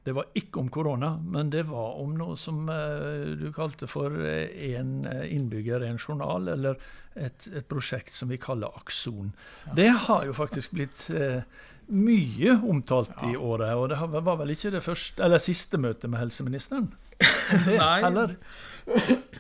Det 0.04 0.12
var 0.12 0.28
ikke 0.36 0.60
om 0.60 0.68
korona, 0.68 1.14
men 1.24 1.48
det 1.52 1.62
var 1.70 1.96
om 2.02 2.12
noe 2.18 2.36
som 2.36 2.66
eh, 2.68 3.34
du 3.40 3.46
kalte 3.56 3.88
for 3.88 4.12
en 4.12 4.92
innbygger, 5.08 5.86
en 5.86 6.00
journal, 6.00 6.50
eller 6.52 6.76
et, 7.14 7.46
et 7.54 7.66
prosjekt 7.70 8.12
som 8.12 8.28
vi 8.28 8.40
kaller 8.42 8.74
Akson. 8.76 9.32
Ja. 9.64 9.76
Det 9.78 9.88
har 10.08 10.26
jo 10.28 10.34
faktisk 10.36 10.74
blitt 10.76 11.06
eh, 11.14 11.40
mye 11.86 12.58
omtalt 12.68 13.12
ja. 13.20 13.30
i 13.32 13.36
året, 13.36 13.74
og 13.76 13.88
det 13.90 14.24
var 14.24 14.38
vel 14.40 14.54
ikke 14.54 14.72
det 14.74 14.82
første, 14.84 15.22
eller 15.24 15.42
siste 15.42 15.80
møtet 15.80 16.10
med 16.10 16.22
helseministeren? 16.22 16.92
Nei. 17.68 18.26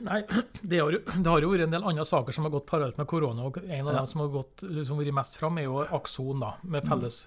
Nei 0.04 0.20
det, 0.62 0.78
har 0.78 0.92
jo, 0.94 1.00
det 1.00 1.30
har 1.30 1.44
jo 1.44 1.50
vært 1.50 1.66
en 1.66 1.74
del 1.74 1.86
andre 1.90 2.04
saker 2.08 2.36
som 2.36 2.46
har 2.46 2.52
gått 2.54 2.68
parallelt 2.68 3.00
med 3.00 3.08
korona. 3.10 3.48
og 3.48 3.58
En 3.64 3.88
av 3.88 3.94
ja. 3.94 3.98
dem 3.98 4.10
som 4.10 4.24
har 4.24 4.34
gått, 4.34 4.66
liksom, 4.66 5.00
vært 5.00 5.16
mest 5.16 5.38
fram, 5.40 5.58
er 5.58 5.68
jo 5.68 5.80
Akson, 5.84 6.44
da, 6.44 6.54
med 6.62 6.86
felles 6.88 7.24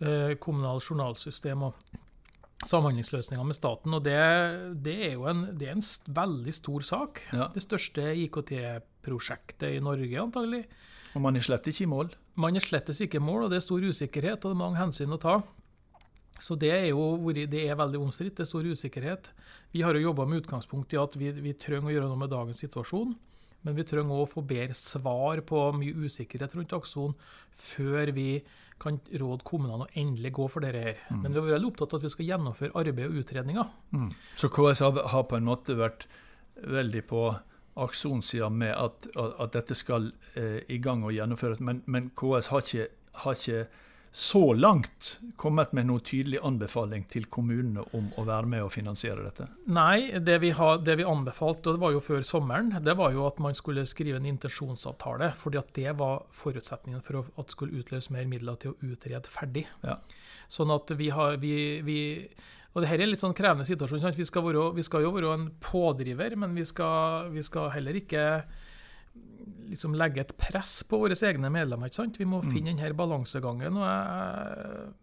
eh, 0.00 0.34
kommunalt 0.42 0.84
journalsystem. 0.84 1.64
og 1.70 2.02
samhandlingsløsninger 2.64 3.44
med 3.44 3.56
staten. 3.58 3.94
og 3.94 4.04
Det, 4.04 4.16
det 4.82 4.96
er 5.10 5.12
jo 5.14 5.26
en, 5.28 5.44
det 5.58 5.68
er 5.68 5.76
en 5.76 5.84
veldig 6.16 6.54
stor 6.54 6.80
sak. 6.80 7.20
Ja. 7.32 7.50
Det 7.52 7.64
største 7.64 8.06
IKT-prosjektet 8.24 9.76
i 9.76 9.82
Norge, 9.84 10.22
antagelig. 10.22 10.64
Og 11.16 11.22
man 11.24 11.36
er 11.36 11.44
slett 11.44 11.68
ikke 11.68 11.84
i 11.84 11.90
mål? 11.90 12.14
Man 12.36 12.56
er 12.56 12.64
slett 12.64 12.88
ikke 12.92 13.20
i 13.20 13.24
mål, 13.24 13.46
og 13.46 13.52
det 13.52 13.60
er 13.60 13.68
stor 13.68 13.84
usikkerhet 13.84 14.42
og 14.42 14.50
det 14.50 14.56
er 14.56 14.64
mange 14.64 14.80
hensyn 14.80 15.14
å 15.16 15.20
ta. 15.20 15.38
Så 16.36 16.56
det 16.60 16.72
er 16.74 16.90
jo 16.90 17.16
det 17.32 17.62
er 17.64 17.78
veldig 17.78 18.00
omstridt. 18.00 18.36
Det 18.36 18.44
er 18.44 18.50
stor 18.50 18.66
usikkerhet. 18.66 19.30
Vi 19.72 19.80
har 19.84 19.96
jo 19.96 20.10
jobba 20.10 20.26
med 20.28 20.44
utgangspunkt 20.44 20.92
i 20.92 21.00
at 21.00 21.16
vi, 21.16 21.30
vi, 21.32 21.54
trenger 21.56 21.88
å 21.88 21.94
gjøre 21.94 22.10
noe 22.10 22.20
med 22.20 22.32
dagens 22.32 22.60
situasjon. 22.60 23.14
Men 23.64 23.76
vi 23.78 23.86
trenger 23.88 24.14
òg 24.14 24.26
å 24.26 24.30
få 24.30 24.44
bedre 24.46 24.76
svar 24.76 25.42
på 25.46 25.62
mye 25.78 26.06
usikkerhet 26.06 26.54
rundt 26.58 26.74
Akson 26.76 27.16
før 27.56 28.12
vi 28.14 28.30
kan 28.82 28.98
råde 29.16 29.44
kommunene 29.46 29.86
å 29.86 29.92
endelig 29.96 30.34
gå 30.36 30.46
for 30.52 30.64
dette 30.64 30.82
her. 30.84 31.02
Mm. 31.08 31.22
Men 31.22 31.32
vi 31.32 31.40
er 31.40 31.48
veldig 31.54 31.70
opptatt 31.72 31.94
av 31.94 32.00
at 32.00 32.06
vi 32.06 32.12
skal 32.12 32.30
gjennomføre 32.30 32.76
arbeid 32.76 33.08
og 33.08 33.20
utredninger. 33.22 33.70
Mm. 33.96 34.10
Så 34.36 34.50
KS 34.52 34.84
har 34.84 35.26
på 35.30 35.38
en 35.38 35.48
måte 35.48 35.78
vært 35.78 36.06
veldig 36.60 37.02
på 37.08 37.22
aksjonssida 37.76 38.48
med 38.52 38.72
at, 38.72 39.08
at, 39.16 39.50
dette 39.52 39.76
skal 39.76 40.10
eh, 40.40 40.62
i 40.72 40.78
gang 40.80 41.04
og 41.04 41.12
gjennomføres, 41.12 41.60
men, 41.60 41.82
men 41.84 42.08
KS 42.16 42.48
har 42.52 42.64
ikke, 42.64 42.86
har 43.24 43.36
ikke 43.36 43.66
så 44.16 44.54
langt 44.54 45.18
kommet 45.36 45.74
med 45.76 45.90
noen 45.90 46.00
tydelig 46.00 46.38
anbefaling 46.40 47.02
til 47.12 47.26
kommunene 47.28 47.82
om 47.98 48.06
å 48.16 48.22
være 48.24 48.48
med 48.48 48.64
og 48.64 48.70
finansiere 48.72 49.20
dette? 49.26 49.44
Nei, 49.68 50.16
det 50.24 50.38
vi, 50.40 50.54
har, 50.56 50.78
det 50.80 50.94
vi 50.96 51.04
anbefalte, 51.04 51.68
og 51.68 51.76
det 51.76 51.82
var 51.82 51.92
jo 51.92 52.00
før 52.00 52.24
sommeren, 52.24 52.70
det 52.80 52.94
var 52.96 53.12
jo 53.12 53.26
at 53.28 53.42
man 53.44 53.52
skulle 53.58 53.84
skrive 53.84 54.16
en 54.16 54.28
intensjonsavtale. 54.30 55.34
fordi 55.36 55.60
at 55.60 55.68
det 55.76 55.92
var 56.00 56.24
forutsetningen 56.32 57.04
for 57.04 57.26
at 57.26 57.44
det 57.44 57.58
skulle 57.58 57.76
utløse 57.76 58.16
mer 58.16 58.24
midler 58.30 58.56
til 58.56 58.72
å 58.72 58.88
utrede 58.88 59.28
ferdig. 59.28 59.66
Ja. 59.84 59.98
Sånn 60.48 60.72
at 60.72 60.96
vi 60.96 61.10
har 61.12 61.36
vi, 61.42 61.82
vi 61.84 62.00
og 62.72 62.80
dette 62.80 62.96
er 62.96 63.04
en 63.04 63.12
litt 63.12 63.20
sånn 63.20 63.36
krevende 63.36 63.68
situasjon. 63.68 64.16
Vi 64.16 64.24
skal, 64.28 64.48
være, 64.48 64.70
vi 64.80 64.86
skal, 64.88 65.04
jo 65.04 65.12
være 65.12 65.36
en 65.36 65.50
pådriver, 65.60 66.40
men 66.40 66.56
vi 66.56 66.64
skal, 66.64 67.28
vi 67.36 67.44
skal 67.44 67.68
heller 67.76 68.00
ikke 68.00 68.24
liksom 69.70 69.94
legge 69.98 70.22
et 70.22 70.34
press 70.38 70.80
på 70.88 70.98
våre 71.02 71.16
egne 71.28 71.50
medlemmer. 71.52 71.90
ikke 71.90 72.00
sant? 72.02 72.18
Vi 72.20 72.28
må 72.28 72.40
mm. 72.42 72.50
finne 72.52 72.72
denne 72.72 72.96
balansegangen. 72.96 73.78
og 73.80 73.86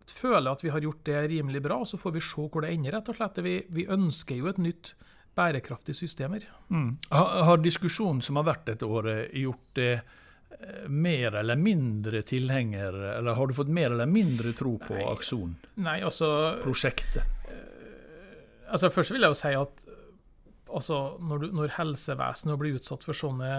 Jeg 0.08 0.18
føler 0.20 0.52
at 0.52 0.64
vi 0.64 0.72
har 0.74 0.84
gjort 0.84 1.04
det 1.10 1.24
rimelig 1.32 1.64
bra. 1.64 1.82
og 1.84 1.90
Så 1.90 2.00
får 2.00 2.16
vi 2.18 2.24
se 2.24 2.48
hvor 2.48 2.64
det 2.64 2.74
ender. 2.74 2.96
rett 2.98 3.12
og 3.12 3.20
slett. 3.20 3.44
Vi, 3.44 3.56
vi 3.70 3.88
ønsker 3.88 4.40
jo 4.40 4.50
et 4.52 4.62
nytt 4.62 4.94
bærekraftig 5.36 5.96
systemer. 5.98 6.46
Mm. 6.70 6.98
Har, 7.10 7.44
har, 7.50 7.58
diskusjonen 7.58 8.22
som 8.22 8.38
har 8.38 8.48
vært 8.52 8.68
dette 8.70 8.86
året, 8.86 9.34
gjort 9.34 9.72
det 9.80 9.94
eh, 9.94 10.84
mer 10.88 11.40
eller 11.42 11.58
mindre 11.58 12.22
tilhenger, 12.22 13.00
eller 13.18 13.40
har 13.40 13.50
du 13.50 13.56
fått 13.58 13.72
mer 13.74 13.92
eller 13.92 14.10
mindre 14.10 14.54
tro 14.58 14.78
på 14.82 15.00
Akson? 15.10 15.58
Nei, 15.82 16.00
altså... 16.06 16.30
Prosjektet? 16.62 17.26
Eh, 17.50 18.70
altså 18.70 18.94
Først 18.94 19.16
vil 19.16 19.26
jeg 19.26 19.34
jo 19.34 19.42
si 19.42 19.56
at 19.58 19.88
altså 20.74 21.00
når, 21.24 21.44
du, 21.44 21.48
når, 21.56 21.74
helsevesenet 21.78 22.60
blir 22.60 22.78
utsatt 22.78 23.06
for 23.06 23.18
sånne 23.18 23.50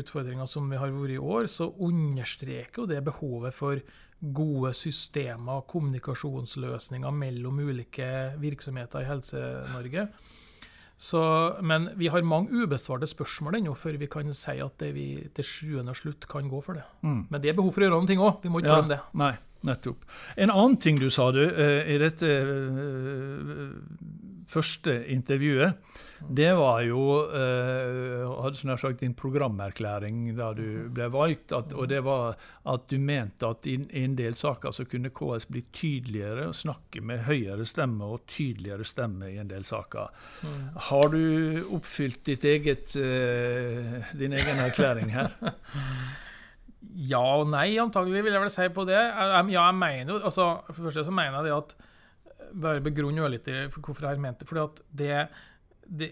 utfordringer 0.00 0.48
som 0.50 0.68
vi 0.70 0.80
har 0.80 0.92
vært 0.94 1.16
i 1.16 1.20
år, 1.20 1.48
så 1.50 1.70
understreker 1.72 2.82
jo 2.82 2.88
det 2.90 3.02
behovet 3.06 3.56
for 3.56 3.82
gode 4.24 4.72
systemer, 4.76 5.64
kommunikasjonsløsninger 5.68 7.12
mellom 7.12 7.60
ulike 7.60 8.08
virksomheter 8.40 9.04
i 9.04 9.08
Helse-Norge. 9.10 10.08
Men 11.66 11.90
vi 11.98 12.08
har 12.08 12.24
mange 12.24 12.64
ubesvarte 12.64 13.08
spørsmål 13.10 13.58
ennå 13.58 13.74
før 13.76 13.98
vi 14.00 14.08
kan 14.08 14.30
si 14.32 14.54
at 14.62 14.84
vi 14.94 15.08
til 15.34 15.44
sjuende 15.44 15.92
og 15.92 15.98
slutt 15.98 16.28
kan 16.30 16.48
gå 16.48 16.60
for 16.64 16.78
det. 16.78 16.84
Mm. 17.02 17.26
Men 17.28 17.42
det 17.42 17.50
er 17.50 17.58
behov 17.58 17.74
for 17.74 17.82
å 17.82 17.88
gjøre 17.88 18.00
noe 18.00 18.30
òg. 18.30 18.38
Vi 18.44 18.52
må 18.52 18.62
ikke 18.62 18.70
ja, 18.70 18.78
glemme 18.78 18.94
det. 18.94 19.00
Nei, 19.20 19.34
nettopp. 19.66 20.04
En 20.36 20.52
annen 20.52 20.76
ting 20.80 21.00
du 21.00 21.10
sa 21.10 21.30
du, 21.32 21.44
eh, 21.44 21.94
i 21.94 21.98
dette 22.00 22.30
eh, 22.30 23.76
første 24.50 24.96
intervjuet, 25.10 25.80
det 26.24 26.52
var 26.56 26.80
jo 26.86 27.02
eh, 27.36 28.22
hadde 28.40 28.56
sånn 28.56 28.78
sagt 28.80 29.02
din 29.02 29.16
programerklæring 29.18 30.30
da 30.38 30.52
du 30.56 30.86
ble 30.94 31.10
valgt. 31.12 31.52
At, 31.52 31.74
og 31.76 31.90
det 31.90 32.00
var 32.06 32.38
at 32.70 32.86
du 32.88 32.96
mente 33.02 33.48
at 33.48 33.68
i, 33.68 33.76
en 34.00 34.16
del 34.16 34.36
saker 34.38 34.72
så 34.72 34.86
kunne 34.88 35.12
KS 35.12 35.48
bli 35.52 35.64
tydeligere 35.74 36.48
og 36.48 36.56
snakke 36.56 37.02
med 37.04 37.26
høyere 37.28 37.66
stemme 37.68 38.08
og 38.08 38.24
tydeligere 38.30 38.88
stemme 38.88 39.34
i 39.34 39.40
en 39.42 39.52
del 39.52 39.68
saker. 39.68 40.12
Mm. 40.44 40.60
Har 40.88 41.12
du 41.12 41.24
oppfylt 41.76 42.22
ditt 42.30 42.48
eget, 42.48 42.94
din 42.94 44.38
egen 44.38 44.64
erklæring 44.64 45.12
her? 45.12 45.34
Ja 47.08 47.22
og 47.40 47.48
nei, 47.50 47.74
antagelig 47.80 48.24
vil 48.26 48.36
jeg 48.36 48.44
vel 48.44 48.52
si 48.52 48.68
på 48.74 48.84
det. 48.88 49.00
Ja, 49.00 49.42
jeg 49.42 49.76
mener 49.78 50.14
jo 50.14 50.20
altså, 50.20 50.48
For 50.68 50.80
det 50.80 50.88
første 50.90 51.06
så 51.08 51.14
mener 51.14 51.38
jeg 51.40 51.48
det 51.48 51.56
at 51.56 51.76
bare 52.54 52.84
begrunne 52.84 53.28
litt 53.32 53.48
hvorfor 53.74 54.04
jeg 54.04 54.14
har 54.14 54.22
ment 54.22 54.42
det. 54.42 54.48
Fordi 54.50 54.62
at 54.62 54.82
det, 55.00 55.12
det 55.84 56.10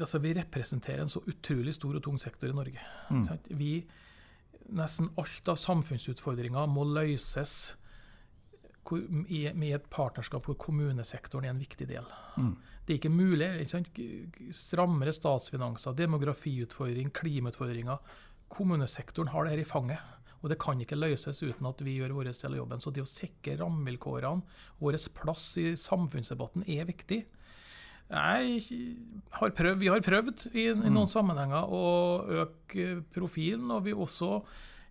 altså 0.00 0.20
Vi 0.22 0.32
representerer 0.36 1.02
en 1.02 1.12
så 1.12 1.22
utrolig 1.28 1.74
stor 1.76 1.98
og 1.98 2.04
tung 2.04 2.16
sektor 2.20 2.48
i 2.48 2.56
Norge. 2.56 2.80
Mm. 3.10 3.26
Vi, 3.58 3.74
nesten 4.76 5.10
alt 5.20 5.52
av 5.52 5.60
samfunnsutfordringer 5.60 6.70
må 6.70 6.86
løses 6.88 7.74
med 8.90 9.74
et 9.76 9.86
partnerskap 9.92 10.46
hvor 10.48 10.56
kommunesektoren 10.58 11.46
er 11.46 11.52
en 11.52 11.60
viktig 11.60 11.86
del. 11.90 12.06
Mm. 12.40 12.54
Det 12.86 12.94
er 12.94 12.98
ikke 12.98 13.12
mulig. 13.12 13.50
Ikke 13.62 14.54
Strammere 14.56 15.12
statsfinanser, 15.14 15.94
demografiutfordring, 15.98 17.12
klimautfordringer. 17.14 18.00
Kommunesektoren 18.50 19.30
har 19.32 19.46
det 19.46 19.54
her 19.54 19.62
i 19.62 19.68
fanget. 19.68 20.06
Og 20.40 20.48
det 20.48 20.58
kan 20.60 20.80
ikke 20.80 20.96
løses 20.96 21.42
uten 21.44 21.68
at 21.68 21.82
vi 21.84 21.98
gjør 21.98 22.14
vår 22.16 22.30
del 22.30 22.54
av 22.54 22.56
jobben. 22.62 22.80
Så 22.80 22.92
det 22.94 23.04
å 23.04 23.08
sikre 23.08 23.58
rammevilkårene, 23.60 24.60
vår 24.80 24.96
plass 25.16 25.52
i 25.60 25.74
samfunnsdebatten, 25.78 26.64
er 26.64 26.88
viktig. 26.88 27.20
Har 28.10 29.52
prøvd, 29.54 29.78
vi 29.78 29.90
har 29.92 30.02
prøvd 30.02 30.48
i, 30.50 30.64
i 30.72 30.74
noen 30.74 31.04
mm. 31.04 31.12
sammenhenger 31.12 31.74
å 31.76 31.84
øke 32.42 32.88
profilen, 33.14 33.68
og 33.70 33.84
vi 33.86 33.94
også 33.94 34.40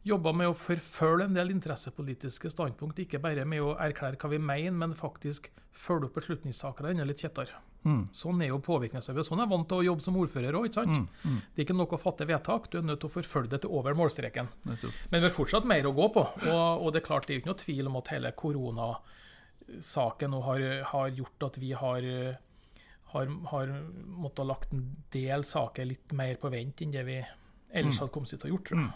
jobba 0.07 0.31
med 0.35 0.51
å 0.51 0.57
forfølge 0.57 1.25
en 1.27 1.37
del 1.37 1.51
interessepolitiske 1.53 2.49
standpunkt. 2.53 2.99
Ikke 3.03 3.19
bare 3.23 3.45
med 3.47 3.61
å 3.63 3.75
erklære 3.81 4.19
hva 4.21 4.29
vi 4.31 4.39
mener, 4.41 4.75
men 4.75 4.93
faktisk 4.97 5.49
følge 5.79 6.05
opp 6.09 6.15
beslutningssakene 6.19 6.89
enda 6.93 7.05
litt 7.07 7.21
kjettere. 7.23 7.53
Mm. 7.87 8.09
Sånn 8.15 8.41
er 8.43 8.49
jo 8.51 8.59
påvirkningsarbeid. 8.63 9.25
Sånn 9.27 9.39
er 9.39 9.45
jeg 9.45 9.53
vant 9.53 9.67
til 9.71 9.77
å 9.79 9.85
jobbe 9.87 10.03
som 10.03 10.17
ordfører 10.19 10.53
òg. 10.59 10.65
Mm. 10.89 11.05
Mm. 11.23 11.39
Det 11.53 11.59
er 11.61 11.65
ikke 11.67 11.79
nok 11.79 11.93
å 11.95 12.01
fatte 12.01 12.27
vedtak, 12.27 12.63
du 12.71 12.75
er 12.79 12.87
nødt 12.87 12.99
til 13.03 13.09
å 13.09 13.15
forfølge 13.15 13.51
det 13.53 13.59
til 13.63 13.73
over 13.79 13.91
målstreken. 13.97 14.47
Men 14.65 15.19
vi 15.19 15.25
har 15.27 15.35
fortsatt 15.35 15.65
mer 15.69 15.83
å 15.87 15.95
gå 15.95 16.07
på. 16.15 16.23
Og, 16.49 16.65
og, 16.83 16.87
det 16.93 16.99
er 17.01 17.07
klart 17.07 17.25
det 17.27 17.33
er 17.35 17.39
ikke 17.43 17.51
noe 17.53 17.63
tvil 17.63 17.85
om 17.91 17.97
at 18.01 18.11
hele 18.15 18.29
koronasaken 18.43 20.31
har, 20.49 20.59
har 20.91 21.07
gjort 21.21 21.39
at 21.47 21.55
vi 21.63 21.71
har, 21.79 22.01
har, 23.15 23.25
har 23.53 23.65
måttet 24.27 24.49
lagt 24.51 24.69
en 24.75 24.83
del 25.15 25.41
saker 25.47 25.83
litt 25.93 26.09
mer 26.17 26.35
på 26.41 26.47
vent 26.51 26.77
enn 26.83 26.95
det 26.95 27.05
vi 27.07 27.19
ellers 27.71 27.97
mm. 27.97 28.01
hadde 28.03 28.13
kommet 28.13 28.33
til 28.33 28.47
å 28.49 28.53
gjort. 28.55 28.71
Mm. 28.77 28.89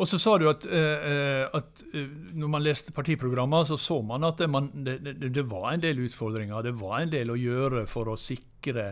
Og 0.00 0.08
så 0.08 0.18
sa 0.20 0.36
du 0.40 0.48
at, 0.50 0.64
eh, 0.66 1.44
at 1.52 1.82
uh, 1.94 2.12
når 2.34 2.52
man 2.54 2.64
leste 2.64 2.94
partiprogrammet, 2.96 3.68
så 3.68 3.78
så 3.80 4.00
man 4.04 4.24
at 4.24 4.40
det, 4.40 4.48
man, 4.50 4.70
det, 4.84 5.00
det, 5.22 5.48
var 5.48 5.72
en 5.72 5.82
del 5.82 6.04
utfordringer. 6.06 6.62
Det 6.64 6.76
var 6.80 7.00
en 7.00 7.12
del 7.12 7.32
å 7.32 7.38
gjøre 7.38 7.84
for 7.90 8.12
å 8.12 8.16
sikre 8.16 8.86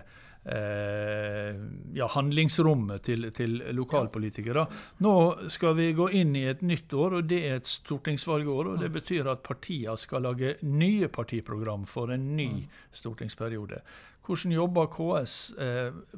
eh, 0.45 1.57
ja, 1.97 2.09
handlingsrommet 2.15 3.05
til, 3.09 3.31
til 3.37 3.59
lokalpolitikere. 3.77 4.67
Nå 5.05 5.15
skal 5.53 5.77
vi 5.81 5.91
gå 5.97 6.11
inn 6.21 6.37
i 6.37 6.47
et 6.53 6.63
nytt 6.67 6.93
år, 6.93 7.21
og 7.21 7.29
det 7.33 7.43
er 7.49 7.59
et 7.61 7.73
stortingsvalgår. 7.73 8.75
og 8.75 8.85
Det 8.85 8.93
mm. 8.93 8.97
betyr 9.01 9.33
at 9.33 9.45
partiene 9.47 9.97
skal 10.01 10.29
lage 10.29 10.59
nye 10.69 11.09
partiprogram 11.13 11.89
for 11.89 12.13
en 12.13 12.33
ny 12.37 12.51
stortingsperiode. 12.93 13.81
Hvordan 14.29 14.53
jobber 14.53 14.91
KS 14.93 15.37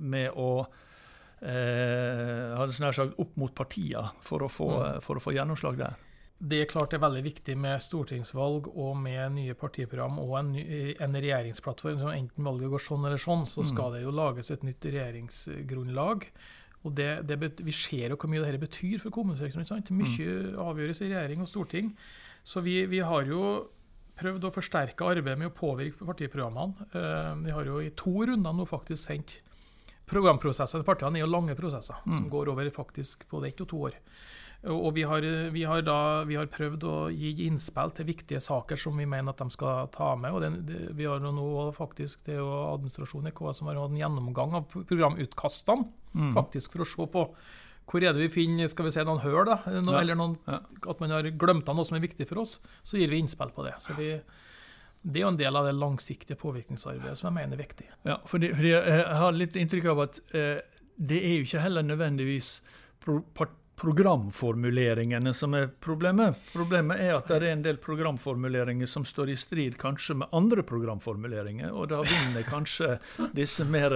med 0.03 0.35
å 0.35 0.67
eh, 1.43 2.55
hadde 2.57 2.79
nær 2.83 2.97
sagt 2.97 3.19
opp 3.23 3.37
mot 3.41 3.53
partiene 3.55 4.13
for, 4.25 4.47
mm. 4.47 5.03
for, 5.05 5.19
å 5.19 5.23
få 5.23 5.35
gjennomslag 5.37 5.79
der? 5.81 6.01
Det 6.43 6.59
er 6.59 6.71
klart 6.71 6.91
det 6.91 6.99
er 6.99 7.05
veldig 7.05 7.23
viktig 7.23 7.55
med 7.61 7.83
stortingsvalg 7.85 8.67
og 8.73 8.97
med 8.99 9.37
nye 9.37 9.55
partiprogram 9.59 10.17
og 10.25 10.33
en, 10.41 10.49
ny, 10.57 10.65
en 10.99 11.15
regjeringsplattform. 11.15 12.01
som 12.01 12.11
Enten 12.11 12.49
valget 12.49 12.73
går 12.73 12.83
sånn 12.83 13.07
eller 13.07 13.23
sånn, 13.23 13.45
så 13.47 13.63
skal 13.67 13.95
det 13.95 14.03
jo 14.03 14.15
lages 14.15 14.51
et 14.51 14.67
nytt 14.67 14.89
regjeringsgrunnlag. 14.89 16.27
Og 16.83 16.97
det, 16.99 17.11
det, 17.31 17.39
bet- 17.39 17.63
Vi 17.63 17.75
ser 17.77 18.11
jo 18.11 18.19
hvor 18.19 18.33
mye 18.33 18.43
dette 18.43 18.59
betyr 18.59 18.99
for 18.99 19.15
kommunesektoren. 19.15 19.87
Mye 19.95 20.03
mm. 20.03 20.03
Mye 20.03 20.67
avgjøres 20.67 21.05
i 21.05 21.13
regjering 21.13 21.45
og 21.45 21.51
storting. 21.51 21.95
Så 22.43 22.65
vi, 22.67 22.81
vi 22.91 22.99
har 23.07 23.29
jo 23.31 23.69
prøvd 24.19 24.49
å 24.49 24.53
forsterke 24.53 25.07
arbeidet 25.15 25.39
med 25.41 25.53
å 25.53 25.57
påvirke 25.57 26.07
partiprogrammene. 26.07 26.91
Eh, 26.91 27.33
vi 27.47 27.55
har 27.55 27.71
jo 27.71 27.79
i 27.81 27.93
to 27.97 28.27
runder 28.27 28.57
nå 28.57 28.67
faktisk 28.69 29.03
sendt 29.05 29.39
programprosesser 30.11 30.83
i 30.83 30.87
partiene. 30.87 31.19
er 31.19 31.27
jo 31.27 31.33
lange 31.33 31.57
prosesser 31.59 31.99
som 32.05 32.29
går 32.31 32.53
over 32.53 32.71
faktisk 32.71 33.29
både 33.31 33.49
ett 33.53 33.61
og 33.65 33.69
to 33.69 33.83
år. 33.89 33.99
Og 34.71 34.93
vi 34.95 35.03
har, 35.03 35.25
vi, 35.51 35.65
har 35.67 35.83
da, 35.83 36.23
vi 36.23 36.37
har 36.39 36.47
prøvd 36.47 36.85
å 36.87 36.97
gi 37.11 37.33
innspill 37.49 37.91
til 37.97 38.07
viktige 38.07 38.39
saker 38.39 38.79
som 38.79 38.95
vi 39.01 39.09
mener 39.11 39.35
at 39.35 39.41
de 39.43 39.51
skal 39.51 39.89
ta 39.91 40.13
med. 40.15 40.31
og 40.31 40.45
det, 40.45 40.51
det, 40.69 40.93
Vi 40.95 41.09
har 41.11 41.19
nå 41.19 41.73
faktisk, 41.75 42.23
Det 42.25 42.37
er 42.37 42.39
jo 42.45 42.53
administrasjonen 42.77 43.33
i 43.33 43.35
KS 43.35 43.59
som 43.59 43.67
har 43.73 43.81
hatt 43.81 43.91
en 43.91 43.99
gjennomgang 43.99 44.55
av 44.55 44.69
programutkastene, 44.71 45.89
faktisk 46.37 46.77
for 46.77 46.85
å 46.85 46.89
se 46.93 47.09
på 47.17 47.27
hvor 47.93 48.05
er 48.07 48.15
det 48.15 48.23
vi 48.23 48.31
finner 48.31 48.71
skal 48.71 48.87
vi 48.87 48.93
si, 48.95 49.03
noen 49.05 49.21
høl, 49.25 49.43
da, 49.49 49.57
no, 49.83 49.97
Ja, 49.97 50.01
eller 50.05 50.17
noen, 50.17 50.37
ja. 50.47 50.61
at 50.63 51.01
man 51.03 51.11
har 51.11 51.27
glemt 51.35 51.69
av 51.69 51.75
noe 51.77 51.85
som 51.85 51.99
er 51.99 52.05
viktig 52.07 52.29
for 52.31 52.45
oss. 52.45 52.61
Så 52.87 52.97
gir 53.01 53.11
vi 53.11 53.19
innspill 53.19 53.51
på 53.53 53.65
det. 53.67 53.75
Så 53.83 53.97
vi, 53.99 54.13
Det 55.03 55.19
er 55.19 55.25
jo 55.27 55.33
en 55.33 55.41
del 55.41 55.59
av 55.59 55.67
det 55.67 55.75
langsiktige 55.75 56.39
påvirkningsarbeidet 56.39 57.19
som 57.19 57.29
jeg 57.29 57.39
mener 57.41 57.57
er 57.57 57.63
viktig. 57.65 57.89
Ja, 58.07 58.21
fordi, 58.31 58.53
fordi 58.55 58.71
jeg 58.75 59.17
har 59.19 59.35
litt 59.35 59.59
inntrykk 59.59 59.89
av 59.93 60.05
at 60.05 60.21
eh, 60.39 60.61
det 61.03 61.19
er 61.19 61.35
jo 61.37 61.47
ikke 61.49 61.65
heller 61.65 61.87
nødvendigvis 61.87 62.53
pro, 63.03 63.19
part, 63.35 63.57
programformuleringene 63.77 65.33
som 65.35 65.55
er 65.55 65.69
problemet. 65.83 66.37
Problemet 66.53 67.01
er 67.03 67.15
at 67.17 67.29
det 67.31 67.37
er 67.41 67.47
en 67.53 67.63
del 67.65 67.79
programformuleringer 67.83 68.87
som 68.91 69.05
står 69.07 69.33
i 69.33 69.37
strid 69.41 69.77
kanskje 69.81 70.15
med 70.21 70.29
andre 70.37 70.63
programformuleringer, 70.67 71.73
og 71.73 71.89
da 71.93 72.03
vinner 72.07 72.45
kanskje 72.47 72.97
disse 73.37 73.65
mer 73.69 73.95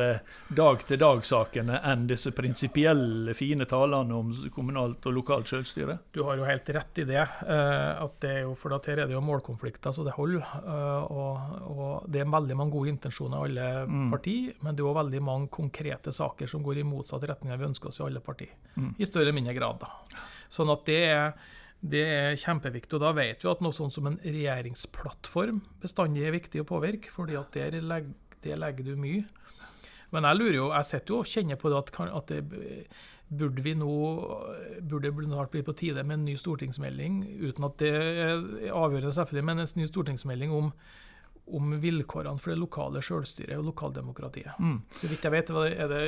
dag-til-dag-sakene 0.56 1.80
enn 1.86 2.06
disse 2.10 2.32
prinsipielle, 2.34 3.34
fine 3.36 3.66
talene 3.68 4.16
om 4.16 4.32
kommunalt 4.54 5.06
og 5.10 5.16
lokalt 5.18 5.50
selvstyre. 5.52 5.98
Du 6.14 6.22
har 6.26 6.38
jo 6.40 6.46
helt 6.48 6.70
rett 6.76 7.02
i 7.02 7.06
det. 7.08 7.16
eh, 7.46 8.02
at 8.06 8.20
det 8.20 8.30
er 8.30 8.40
jo, 8.46 8.54
for 8.54 8.70
Her 8.86 8.98
er 9.02 9.06
det 9.08 9.14
jo 9.16 9.20
målkonflikter, 9.24 9.90
så 9.92 10.04
det 10.04 10.12
holder. 10.14 10.42
eh, 10.62 11.12
og, 11.12 11.38
og 11.70 12.10
Det 12.10 12.20
er 12.20 12.30
veldig 12.30 12.56
mange 12.56 12.72
gode 12.72 12.88
intensjoner 12.88 13.36
i 13.36 13.48
alle 13.50 13.66
Mm. 13.86 14.10
partier, 14.10 14.52
men 14.62 14.74
det 14.74 14.82
er 14.82 14.88
òg 14.88 14.96
veldig 14.96 15.20
mange 15.22 15.48
konkrete 15.50 16.12
saker 16.12 16.46
som 16.46 16.62
går 16.62 16.78
i 16.78 16.82
motsatt 16.82 17.22
retning 17.28 17.52
av 17.52 17.58
vi 17.58 17.66
ønsker 17.66 17.88
oss 17.88 17.98
i 18.00 18.04
alle 18.04 18.20
partier. 18.20 18.50
Mm. 18.76 18.94
I 18.98 19.04
større 19.04 19.22
eller 19.26 19.32
mindre 19.32 19.54
grad. 19.54 19.65
Da. 19.80 20.20
Sånn 20.52 20.70
at 20.72 20.84
det 20.88 21.00
er, 21.10 21.32
det 21.80 22.04
er 22.06 22.38
kjempeviktig. 22.40 22.98
Og 22.98 23.02
da 23.02 23.14
vet 23.16 23.42
vi 23.44 23.50
at 23.50 23.64
noe 23.64 23.76
sånn 23.76 23.92
som 23.94 24.06
en 24.10 24.20
regjeringsplattform 24.22 25.62
bestandig 25.82 26.26
er 26.26 26.36
viktig 26.36 26.62
å 26.62 26.68
påvirke, 26.68 27.12
fordi 27.12 27.38
at 27.40 27.56
der 27.56 27.80
legger, 27.82 28.14
det 28.46 28.60
legger 28.62 28.92
du 28.92 28.94
mye. 29.00 29.26
Men 30.14 30.28
jeg 30.28 30.38
lurer 30.38 30.56
jo, 30.60 30.70
jeg 30.70 30.86
sitter 30.86 31.12
jo 31.12 31.20
og 31.20 31.30
kjenner 31.30 31.58
på 31.58 31.70
det 31.72 31.78
at, 31.82 31.96
at 32.14 32.30
det, 32.30 32.86
burde 33.26 33.62
vi 33.62 33.74
nå 33.74 33.90
burde 34.86 35.10
det 35.10 35.26
snart 35.26 35.50
bli 35.50 35.64
på 35.66 35.74
tide 35.74 36.04
med 36.06 36.20
en 36.20 36.28
ny 36.28 36.36
stortingsmelding, 36.38 37.24
uten 37.42 37.66
at 37.66 37.78
det 37.82 37.90
er 37.90 38.70
avgjørende 38.70 39.14
selvfølgelig, 39.16 39.46
men 39.48 39.62
en 39.64 39.72
ny 39.80 39.88
stortingsmelding 39.90 40.54
om, 40.54 40.70
om 41.58 41.74
vilkårene 41.82 42.42
for 42.42 42.54
det 42.54 42.60
lokale 42.60 43.02
selvstyret 43.02 43.58
og 43.58 43.72
lokaldemokratiet. 43.72 44.60
Mm. 44.62 44.78
Så 44.94 45.10
vidt 45.10 45.26
jeg 45.26 45.34
vet, 45.34 45.50
er 45.72 45.90
det 45.90 46.04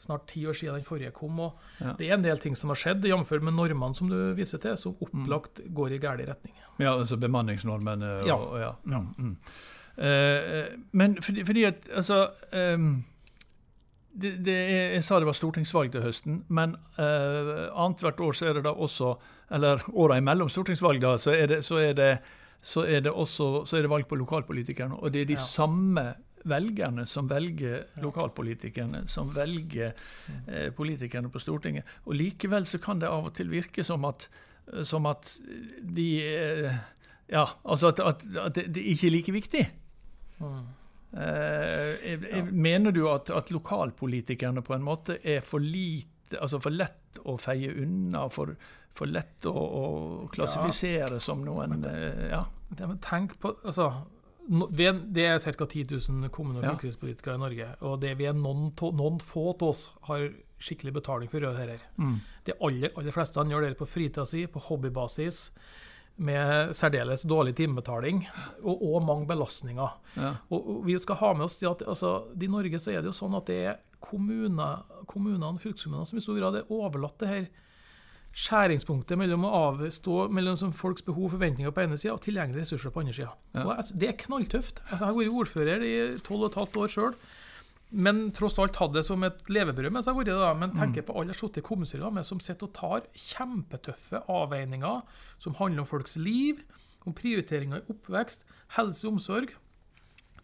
snart 0.00 0.26
ti 0.32 0.42
år 0.48 0.56
siden 0.56 0.74
den 0.80 0.84
forrige 0.88 1.10
kom. 1.12 1.38
og 1.40 1.58
Ja. 1.80 1.92
Det 1.98 2.08
er 2.10 2.14
en 2.16 2.22
del 2.24 2.38
ting 2.40 2.54
som 2.56 2.70
har 2.72 2.76
skjedd, 2.80 3.04
jf. 3.04 3.30
med 3.42 3.52
normene 3.54 3.94
som 3.94 4.08
du 4.08 4.34
viser 4.34 4.58
til, 4.58 4.76
som 4.76 4.94
Mm. 4.94 5.06
opplagt 5.06 5.60
går 5.74 5.92
i 5.92 5.98
gæren 5.98 6.26
retning. 6.28 6.54
Ja, 6.80 6.96
altså 6.98 7.16
bemanningsnormene. 7.20 8.20
Og, 8.22 8.26
Ja. 8.26 8.34
Og, 8.34 8.58
ja. 8.60 8.72
Mm, 8.84 9.14
mm. 9.18 9.36
Eh, 9.98 10.66
men 10.92 11.18
fordi, 11.22 11.44
fordi 11.44 11.64
at 11.64 11.88
altså 11.94 12.30
ehm, 12.52 13.02
det, 14.20 14.44
det 14.44 14.54
er, 14.54 14.92
Jeg 14.94 15.04
sa 15.04 15.18
det 15.20 15.26
var 15.26 15.32
stortingsvalg 15.36 15.92
til 15.92 16.02
høsten, 16.02 16.44
men 16.48 16.72
uh, 16.98 17.68
annethvert 17.76 18.20
år 18.20 18.32
så 18.34 18.46
er 18.48 18.52
det 18.54 18.64
da 18.64 18.72
også 18.72 19.14
Eller 19.52 19.82
åra 19.92 20.16
imellom 20.18 20.48
stortingsvalg, 20.48 21.00
da, 21.02 21.16
så 21.18 21.30
er 21.34 21.46
det, 21.46 21.64
så 21.64 21.76
er 21.78 21.92
det, 21.92 22.18
så 22.62 22.84
er 22.86 23.00
det 23.00 23.12
også 23.12 23.66
så 23.66 23.76
er 23.78 23.82
det 23.82 23.90
valg 23.90 24.06
på 24.08 24.16
lokalpolitikerne. 24.16 24.94
Og 25.02 25.12
det 25.12 25.20
er 25.22 25.24
de 25.26 25.32
Ja. 25.32 25.38
samme 25.38 26.14
velgerne 26.48 27.06
som 27.06 27.28
velger 27.28 27.84
lokalpolitikerne, 28.02 29.04
som 29.08 29.30
velger 29.34 29.92
Mm. 30.28 30.48
eh, 30.48 30.70
politikerne 30.72 31.28
på 31.30 31.38
Stortinget. 31.40 31.84
Og 32.06 32.14
likevel 32.14 32.66
så 32.66 32.78
kan 32.78 32.98
det 33.00 33.08
av 33.08 33.26
og 33.26 33.34
til 33.34 33.50
virke 33.50 33.84
som 33.84 34.04
at, 34.04 34.28
som 34.84 35.06
at 35.06 35.38
de 35.82 36.08
eh, 36.22 36.74
Ja, 37.30 37.44
altså 37.64 37.88
at, 37.88 38.00
at, 38.00 38.22
at 38.36 38.54
det, 38.54 38.76
ikke 38.76 39.06
er 39.06 39.10
like 39.10 39.32
viktig. 39.32 39.66
Mm. 40.40 40.64
Eh, 41.12 42.10
jeg, 42.10 42.20
jeg, 42.30 42.44
Mener 42.52 42.90
du 42.90 43.08
at, 43.10 43.30
at 43.30 43.50
lokalpolitikerne 43.50 44.62
på 44.62 44.74
en 44.74 44.82
måte 44.82 45.18
er 45.26 45.40
for 45.42 45.58
lite 45.58 46.38
Altså 46.38 46.60
for 46.62 46.70
lett 46.70 47.18
å 47.26 47.34
feie 47.42 47.72
unna, 47.82 48.28
for, 48.30 48.52
for 48.94 49.10
lett 49.10 49.46
å, 49.50 49.50
å 49.50 50.28
klassifisere 50.30 51.18
som 51.20 51.42
noen 51.42 51.84
eh, 51.90 52.28
Ja. 52.30 52.44
Men 52.78 53.00
tenk 53.02 53.34
på, 53.42 53.50
altså, 53.66 53.88
det 54.50 55.26
er 55.26 55.38
ca. 55.38 55.66
10 55.66 55.84
000 55.90 56.30
kommune- 56.34 56.58
og 56.58 56.80
fylkespolitikere 56.80 57.36
i 57.38 57.42
Norge. 57.42 57.68
Og 57.86 58.00
det 58.02 58.16
vi 58.18 58.26
er 58.26 58.34
noen, 58.34 58.72
noen 58.74 59.20
få 59.22 59.52
av 59.52 59.68
oss 59.68 59.84
har 60.08 60.26
skikkelig 60.60 60.96
betaling 60.98 61.30
for 61.30 61.38
å 61.38 61.52
gjøre 61.52 61.68
dette. 61.70 61.92
Mm. 61.96 62.16
De 62.48 62.56
aller, 62.66 62.90
aller 62.98 63.14
fleste 63.14 63.40
han 63.40 63.52
gjør 63.52 63.68
det 63.68 63.78
på 63.78 63.88
fritida 63.88 64.26
si, 64.28 64.44
på 64.50 64.62
hobbybasis, 64.66 65.48
med 66.20 66.74
særdeles 66.76 67.22
dårlig 67.24 67.54
timebetaling 67.56 68.26
og, 68.60 68.74
og 68.74 68.98
mange 69.06 69.28
belastninger. 69.30 69.94
Ja. 70.18 70.34
Og, 70.50 70.58
og 70.58 70.82
vi 70.88 70.98
skal 71.00 71.20
ha 71.22 71.30
med 71.38 71.46
oss 71.46 71.56
at 71.64 71.86
altså, 71.86 72.26
I 72.34 72.50
Norge 72.50 72.82
så 72.82 72.92
er 72.92 73.00
det 73.00 73.08
jo 73.08 73.16
sånn 73.16 73.38
at 73.38 73.48
det 73.48 73.60
er 73.70 73.78
kommuner, 74.04 74.82
kommunene, 75.08 75.60
fylkeskommunene 75.62 76.10
som 76.10 76.20
i 76.20 76.24
stor 76.24 76.36
grad 76.36 76.58
er 76.58 76.74
overlatt 76.74 77.22
det 77.22 77.30
her 77.30 77.48
skjæringspunktet 78.30 79.18
mellom 79.18 79.44
å 79.46 79.50
avstå 79.72 80.28
mellom 80.30 80.56
som 80.60 80.72
folks 80.76 81.02
behov 81.06 81.26
og 81.28 81.34
forventninger 81.34 81.74
på 81.74 81.82
ene 81.82 81.98
sida 81.98 82.14
og 82.14 82.22
tilgjengelige 82.22 82.62
ressurser 82.62 82.92
på 82.94 83.02
andre 83.02 83.14
sida. 83.16 83.32
Ja. 83.56 83.64
Og 83.66 83.92
Det 83.98 84.08
er 84.08 84.18
knalltøft. 84.24 84.82
Altså, 84.86 85.04
jeg 85.04 85.08
har 85.10 85.18
vært 85.18 85.38
ordfører 85.42 85.86
i 85.86 85.94
tolv 86.26 86.44
og 86.44 86.50
et 86.50 86.58
halvt 86.60 86.82
år 86.84 86.92
sjøl. 86.94 87.16
Men 87.90 88.28
tross 88.30 88.58
alt 88.62 88.78
hadde 88.78 89.00
det 89.00 89.06
som 89.08 89.24
et 89.26 89.40
levebrød 89.50 89.90
mens 89.90 90.06
jeg 90.06 90.14
har 90.14 90.20
vært 90.20 90.30
det. 90.30 90.52
Men 90.60 90.76
tenker 90.76 91.06
på 91.06 91.16
alle 91.18 91.34
jeg 91.34 91.40
har 91.40 91.42
sittet 91.42 91.64
i 91.64 91.66
kommunestyret 91.66 92.14
med, 92.14 92.26
som 92.28 92.42
sitter 92.42 92.68
og 92.68 92.76
tar 92.76 93.08
kjempetøffe 93.18 94.22
avveininger 94.30 95.02
som 95.42 95.58
handler 95.58 95.82
om 95.82 95.90
folks 95.90 96.14
liv, 96.20 96.62
om 97.08 97.16
prioriteringer 97.16 97.82
i 97.82 97.90
oppvekst, 97.90 98.46
helse 98.76 99.08
og 99.08 99.18
omsorg. 99.18 99.56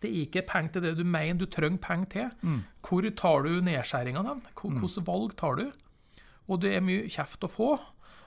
Det 0.03 0.11
er 0.11 0.25
ikke 0.27 0.43
penger 0.51 0.75
til 0.75 0.89
det 0.89 0.97
du 0.99 1.05
mener 1.07 1.39
du 1.39 1.47
trenger 1.47 1.79
penger 1.81 2.11
til. 2.13 2.35
Mm. 2.43 2.61
Hvor 2.83 3.07
tar 3.23 3.47
du 3.47 3.53
nedskjæringene? 3.65 4.41
Hvilke 4.59 5.07
valg 5.07 5.37
tar 5.39 5.61
du? 5.63 5.69
Og 6.47 6.63
det 6.63 6.77
er 6.77 6.85
mye 6.85 7.07
kjeft 7.11 7.45
å 7.47 7.51
få. 7.51 7.71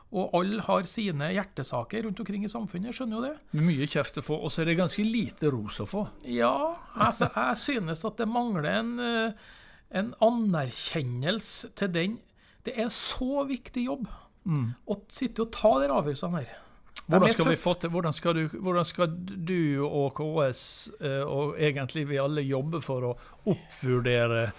Og 0.10 0.34
alle 0.40 0.64
har 0.66 0.88
sine 0.90 1.28
hjertesaker 1.36 2.08
rundt 2.08 2.20
omkring 2.24 2.46
i 2.48 2.52
samfunnet. 2.52 2.96
Skjønner 2.98 3.20
jo 3.20 3.26
det. 3.28 3.62
Mye 3.62 3.90
kjeft 3.90 4.18
å 4.18 4.26
få, 4.26 4.40
og 4.42 4.54
så 4.54 4.64
er 4.64 4.72
det 4.72 4.80
ganske 4.80 5.06
lite 5.06 5.52
ros 5.54 5.78
å 5.84 5.86
få. 5.90 6.06
Ja, 6.26 6.54
altså, 6.96 7.30
jeg 7.36 7.60
synes 7.62 8.02
at 8.10 8.18
det 8.18 8.30
mangler 8.30 8.66
en, 8.72 8.96
eh, 9.00 9.52
en 10.02 10.16
anerkjennelse 10.26 11.76
til 11.78 11.94
den. 11.94 12.18
Det 12.66 12.74
er 12.76 12.88
en 12.88 12.96
så 12.96 13.46
viktig 13.48 13.86
jobb 13.86 14.10
å 14.50 14.98
sitte 15.12 15.46
og 15.46 15.54
ta 15.54 15.76
de 15.82 15.92
avgjørelsene 15.94 16.42
her. 16.42 16.50
Mm. 16.50 16.66
Hvordan 17.10 17.34
skal, 17.34 17.48
vi 17.50 17.56
få 17.58 17.74
til, 17.82 17.90
hvordan, 17.90 18.14
skal 18.14 18.36
du, 18.38 18.42
hvordan 18.54 18.86
skal 18.86 19.14
du 19.50 19.82
og 19.86 20.20
KS, 20.20 20.64
eh, 21.02 21.24
og 21.26 21.56
egentlig 21.58 22.06
vi 22.10 22.20
alle, 22.22 22.44
jobbe 22.46 22.82
for 22.86 23.08
å 23.08 23.14
oppvurdere 23.50 24.50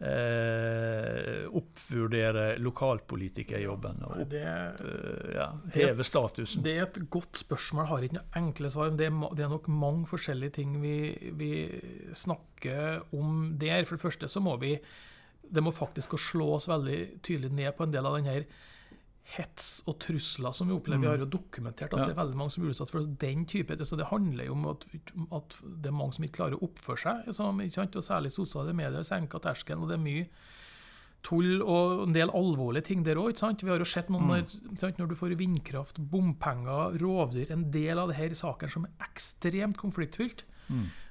eh, 0.00 1.44
oppvurdere 1.60 2.44
lokalpolitikerjobben 2.62 4.00
og 4.06 4.14
opp, 4.22 4.30
Det, 4.30 4.42
eh, 4.44 5.34
ja, 5.36 5.48
heve 5.74 6.06
statusen? 6.06 6.62
det 6.64 6.76
er 6.76 6.82
et 6.86 7.00
godt 7.10 7.40
spørsmål. 7.42 7.86
Har 7.90 8.06
ikke 8.06 8.18
noe 8.20 8.40
enkle 8.40 8.70
svar. 8.72 8.88
men 8.88 8.96
Det 8.96 9.06
er, 9.06 9.34
det 9.36 9.44
er 9.44 9.52
nok 9.52 9.68
mange 9.68 10.06
forskjellige 10.10 10.56
ting 10.60 10.80
vi, 10.82 10.96
vi 11.36 11.52
snakker 12.14 13.02
om 13.12 13.56
der. 13.60 13.84
For 13.84 13.96
det 13.96 14.06
første 14.06 14.28
så 14.28 14.40
må 14.40 14.56
vi 14.60 14.78
Det 15.50 15.62
må 15.62 15.72
faktisk 15.74 16.14
slås 16.18 16.68
veldig 16.68 17.22
tydelig 17.22 17.50
ned 17.50 17.72
på 17.74 17.82
en 17.82 17.90
del 17.90 18.06
av 18.06 18.14
denne 18.16 18.44
hets 19.36 19.82
og 19.86 19.98
trusler 20.02 20.52
som 20.56 20.68
vi 20.70 20.74
opplever. 20.74 21.00
Vi 21.04 21.06
har 21.10 21.18
jo 21.22 21.26
dokumentert 21.30 21.92
at 21.94 21.98
Ja. 22.00 22.04
det 22.08 22.16
er 22.16 22.22
veldig 22.22 22.36
mange 22.36 22.50
som 22.54 22.64
blir 22.64 22.72
utsatt 22.74 22.90
for 22.90 23.04
den 23.06 23.44
type. 23.46 23.76
Så 23.86 23.96
det 23.96 24.08
handler 24.10 24.44
jo 24.48 24.52
om 24.56 24.66
at, 24.72 24.86
at 25.32 25.54
det 25.82 25.86
er 25.92 25.94
mange 25.94 26.14
som 26.16 26.24
ikke 26.26 26.38
klarer 26.40 26.58
å 26.58 26.64
oppføre 26.66 26.98
seg. 27.04 27.34
Som, 27.36 27.60
ikke 27.60 27.78
sant? 27.78 27.96
Og 27.96 28.02
særlig 28.02 28.32
sosiale 28.34 28.74
medier 28.74 29.02
senker 29.06 29.38
terskelen, 29.38 29.82
og 29.84 29.88
det 29.92 29.98
er 29.98 30.02
mye 30.02 30.26
tull 31.22 31.60
og 31.60 32.06
en 32.08 32.14
del 32.16 32.30
alvorlige 32.32 32.86
ting 32.88 33.02
der 33.04 33.18
òg. 33.20 33.34
Vi 33.62 33.68
har 33.68 33.78
jo 33.78 33.84
sett 33.84 34.08
noen 34.08 34.26
når, 34.30 34.46
sant, 34.80 34.98
når 34.98 35.10
du 35.10 35.14
får 35.18 35.36
vindkraft, 35.36 35.98
bompenger, 36.00 36.96
rovdyr 37.02 37.50
En 37.52 37.70
del 37.70 37.98
av 37.98 38.12
her 38.16 38.32
saker 38.34 38.68
som 38.72 38.86
er 38.88 39.06
ekstremt 39.10 39.76
konfliktfylt. 39.76 40.46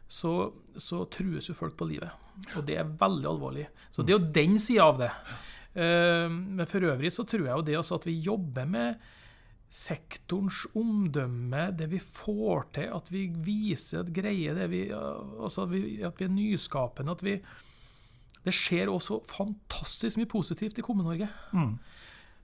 Så, 0.10 0.32
så 0.82 1.04
trues 1.14 1.46
jo 1.48 1.54
folk 1.54 1.76
på 1.78 1.86
livet. 1.86 2.10
Og 2.58 2.66
det 2.66 2.80
er 2.82 2.90
veldig 2.98 3.28
alvorlig. 3.30 3.68
Så 3.94 4.02
det 4.02 4.16
er 4.16 4.20
jo 4.20 4.32
den 4.34 4.58
sida 4.58 4.88
av 4.90 4.98
det. 4.98 5.12
Eh, 5.76 6.28
Men 6.30 6.66
for 6.70 6.80
øvrig 6.90 7.12
så 7.14 7.26
tror 7.28 7.46
jeg 7.46 7.56
jo 7.56 7.66
det 7.66 7.78
også 7.78 8.00
at 8.00 8.06
vi 8.10 8.20
jobber 8.26 8.66
med 8.66 8.96
sektorens 9.70 10.64
omdømme, 10.74 11.68
det 11.78 11.92
vi 11.92 12.00
får 12.02 12.64
til, 12.74 12.90
at 12.90 13.12
vi 13.14 13.28
viser 13.30 14.02
et 14.02 14.14
greie, 14.14 14.54
det 14.58 14.70
vi, 14.72 14.88
altså 14.90 15.68
at, 15.68 15.74
vi, 15.76 16.02
at 16.02 16.18
vi 16.18 16.26
er 16.26 16.34
nyskapende. 16.34 17.12
at 17.12 17.24
vi 17.24 17.36
Det 18.46 18.54
skjer 18.56 18.90
også 18.90 19.20
fantastisk 19.28 20.18
mye 20.18 20.26
positivt 20.26 20.80
i 20.80 20.82
Kommune-Norge. 20.82 21.28
Mm. 21.54 21.78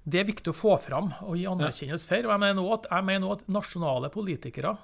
Det 0.05 0.19
er 0.19 0.27
viktig 0.27 0.51
å 0.51 0.53
få 0.53 0.75
fram 0.77 1.07
og 1.25 1.33
gi 1.39 1.47
anerkjennelse 1.49 2.07
for. 2.07 2.27
Jeg 2.29 2.39
mener 2.43 2.73
at, 2.75 2.85
jeg 2.91 3.05
mener 3.07 3.31
at 3.33 3.47
nasjonale 3.49 4.11
politikere 4.13 4.75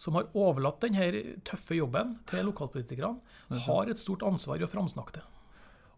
som 0.00 0.16
har 0.16 0.30
overlatt 0.32 0.80
denne 0.80 1.36
tøffe 1.44 1.76
jobben 1.76 2.16
til 2.30 2.46
lokalpolitikerne, 2.48 3.20
har 3.66 3.90
et 3.90 4.00
stort 4.00 4.24
ansvar 4.24 4.56
i 4.56 4.64
å 4.64 4.70
framsnakke 4.70 5.18
det. 5.18 5.24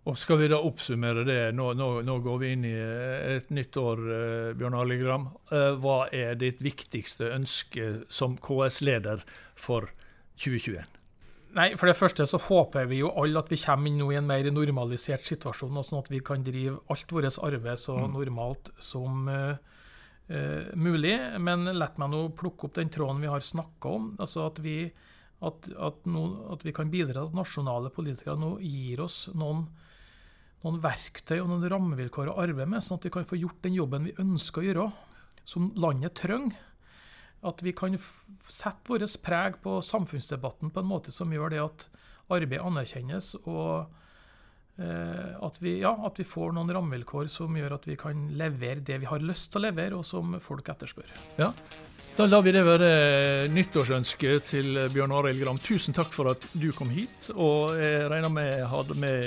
Og 0.05 0.19
Skal 0.21 0.43
vi 0.43 0.51
da 0.53 0.59
oppsummere 0.61 1.23
det, 1.25 1.39
nå, 1.57 1.71
nå, 1.79 1.87
nå 2.05 2.19
går 2.21 2.41
vi 2.43 2.49
inn 2.53 2.65
i 2.69 2.75
eh, 2.77 3.39
et 3.39 3.47
nytt 3.57 3.77
år, 3.81 4.01
eh, 4.13 4.49
Bjørn 4.59 4.77
Aligram. 4.77 5.31
Eh, 5.49 5.79
hva 5.81 6.11
er 6.13 6.37
ditt 6.37 6.61
viktigste 6.65 7.31
ønske 7.33 7.87
som 8.13 8.37
KS-leder 8.37 9.25
for 9.57 9.89
2021? 10.37 11.01
Nei, 11.55 11.71
For 11.79 11.89
det 11.89 11.97
første 11.97 12.27
så 12.29 12.41
håper 12.51 12.89
vi 12.91 12.99
jo 12.99 13.13
alle 13.17 13.41
at 13.41 13.49
vi 13.53 13.57
kommer 13.63 13.89
inn 13.89 13.97
nå 14.03 14.11
i 14.13 14.19
en 14.19 14.29
mer 14.29 14.49
normalisert 14.53 15.25
situasjon, 15.25 15.79
og 15.79 15.87
sånn 15.87 16.03
at 16.03 16.11
vi 16.13 16.21
kan 16.27 16.45
drive 16.45 16.81
alt 16.93 17.15
vårt 17.15 17.39
arbeid 17.47 17.81
så 17.81 17.97
mm. 18.03 18.11
normalt 18.11 18.73
som 18.83 19.31
uh, 19.31 19.55
uh, 20.35 20.75
mulig. 20.75 21.15
Men 21.39 21.71
la 21.79 21.89
meg 22.03 22.11
nå 22.11 22.25
plukke 22.35 22.67
opp 22.67 22.75
den 22.81 22.91
tråden 22.91 23.23
vi 23.23 23.31
har 23.31 23.41
snakka 23.41 23.95
om. 24.01 24.11
altså 24.19 24.49
at 24.49 24.59
vi, 24.67 24.91
at, 25.47 25.71
at, 25.79 26.03
no, 26.11 26.27
at 26.53 26.67
vi 26.67 26.75
kan 26.75 26.91
bidra 26.91 27.23
til 27.23 27.31
at 27.31 27.39
nasjonale 27.39 27.95
politikere 27.95 28.35
nå 28.35 28.57
gir 28.59 29.07
oss 29.07 29.29
noen 29.33 29.69
noen 30.65 30.81
verktøy 30.83 31.39
og 31.43 31.51
noen 31.51 31.67
rammevilkår 31.69 32.31
å 32.33 32.39
arbeide 32.41 32.71
med, 32.73 32.83
sånn 32.85 32.99
at 32.99 33.09
vi 33.09 33.13
kan 33.15 33.27
få 33.29 33.39
gjort 33.39 33.61
den 33.65 33.77
jobben 33.77 34.09
vi 34.09 34.17
ønsker 34.21 34.63
å 34.63 34.69
gjøre, 34.69 34.87
som 35.45 35.69
landet 35.77 36.17
trenger. 36.17 36.57
At 37.45 37.61
vi 37.61 37.75
kan 37.77 37.99
sette 38.49 38.89
vårt 38.89 39.19
preg 39.21 39.59
på 39.61 39.77
samfunnsdebatten 39.85 40.73
på 40.73 40.81
en 40.81 40.89
måte 40.89 41.13
som 41.13 41.33
gjør 41.33 41.53
det 41.53 41.61
at 41.61 41.87
arbeid 42.33 42.65
anerkjennes, 42.65 43.35
og 43.45 43.93
at, 44.77 45.59
vi, 45.63 45.77
ja, 45.85 45.93
at 46.07 46.19
vi 46.19 46.25
får 46.27 46.55
noen 46.57 46.73
rammevilkår 46.75 47.29
som 47.31 47.55
gjør 47.55 47.77
at 47.77 47.85
vi 47.87 47.95
kan 48.01 48.25
levere 48.35 48.83
det 48.83 48.97
vi 49.05 49.07
har 49.07 49.23
lyst 49.23 49.53
til 49.53 49.63
å 49.63 49.69
levere, 49.69 49.99
og 50.01 50.07
som 50.09 50.35
folk 50.43 50.71
etterspør. 50.73 51.13
Ja, 51.39 51.53
da 52.15 52.29
lar 52.31 52.45
vi 52.47 52.53
det 52.55 52.61
være 52.63 52.89
nyttårsønsket 53.51 54.45
til 54.47 54.77
Bjørn 54.95 55.11
Arild 55.17 55.41
Gram. 55.43 55.57
Tusen 55.59 55.97
takk 55.97 56.13
for 56.15 56.31
at 56.31 56.45
du 56.55 56.69
kom 56.71 56.93
hit. 56.95 57.27
Og 57.35 57.75
jeg 57.75 58.05
regner 58.13 58.31
med 58.31 58.51
jeg 58.53 58.69
har 58.71 58.87
det 58.87 58.99
med, 59.03 59.25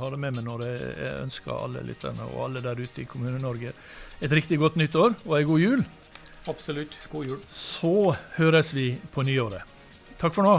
har 0.00 0.10
det 0.10 0.18
med 0.24 0.34
meg 0.34 0.48
når 0.48 0.64
jeg 0.66 1.12
ønsker 1.20 1.54
alle 1.54 1.84
lytterne 1.86 2.26
og 2.32 2.42
alle 2.48 2.64
der 2.64 2.82
ute 2.82 3.04
i 3.04 3.06
Kommune-Norge 3.06 3.70
et 4.18 4.34
riktig 4.34 4.58
godt 4.58 4.82
nyttår 4.82 5.14
og 5.28 5.38
ei 5.38 5.46
god 5.46 5.62
jul. 5.62 5.86
Absolutt. 6.50 6.98
God 7.14 7.30
jul. 7.30 7.40
Så 7.46 8.16
høres 8.34 8.74
vi 8.74 8.96
på 9.14 9.22
nyåret. 9.22 9.62
Takk 10.18 10.34
for 10.34 10.42
nå. 10.42 10.58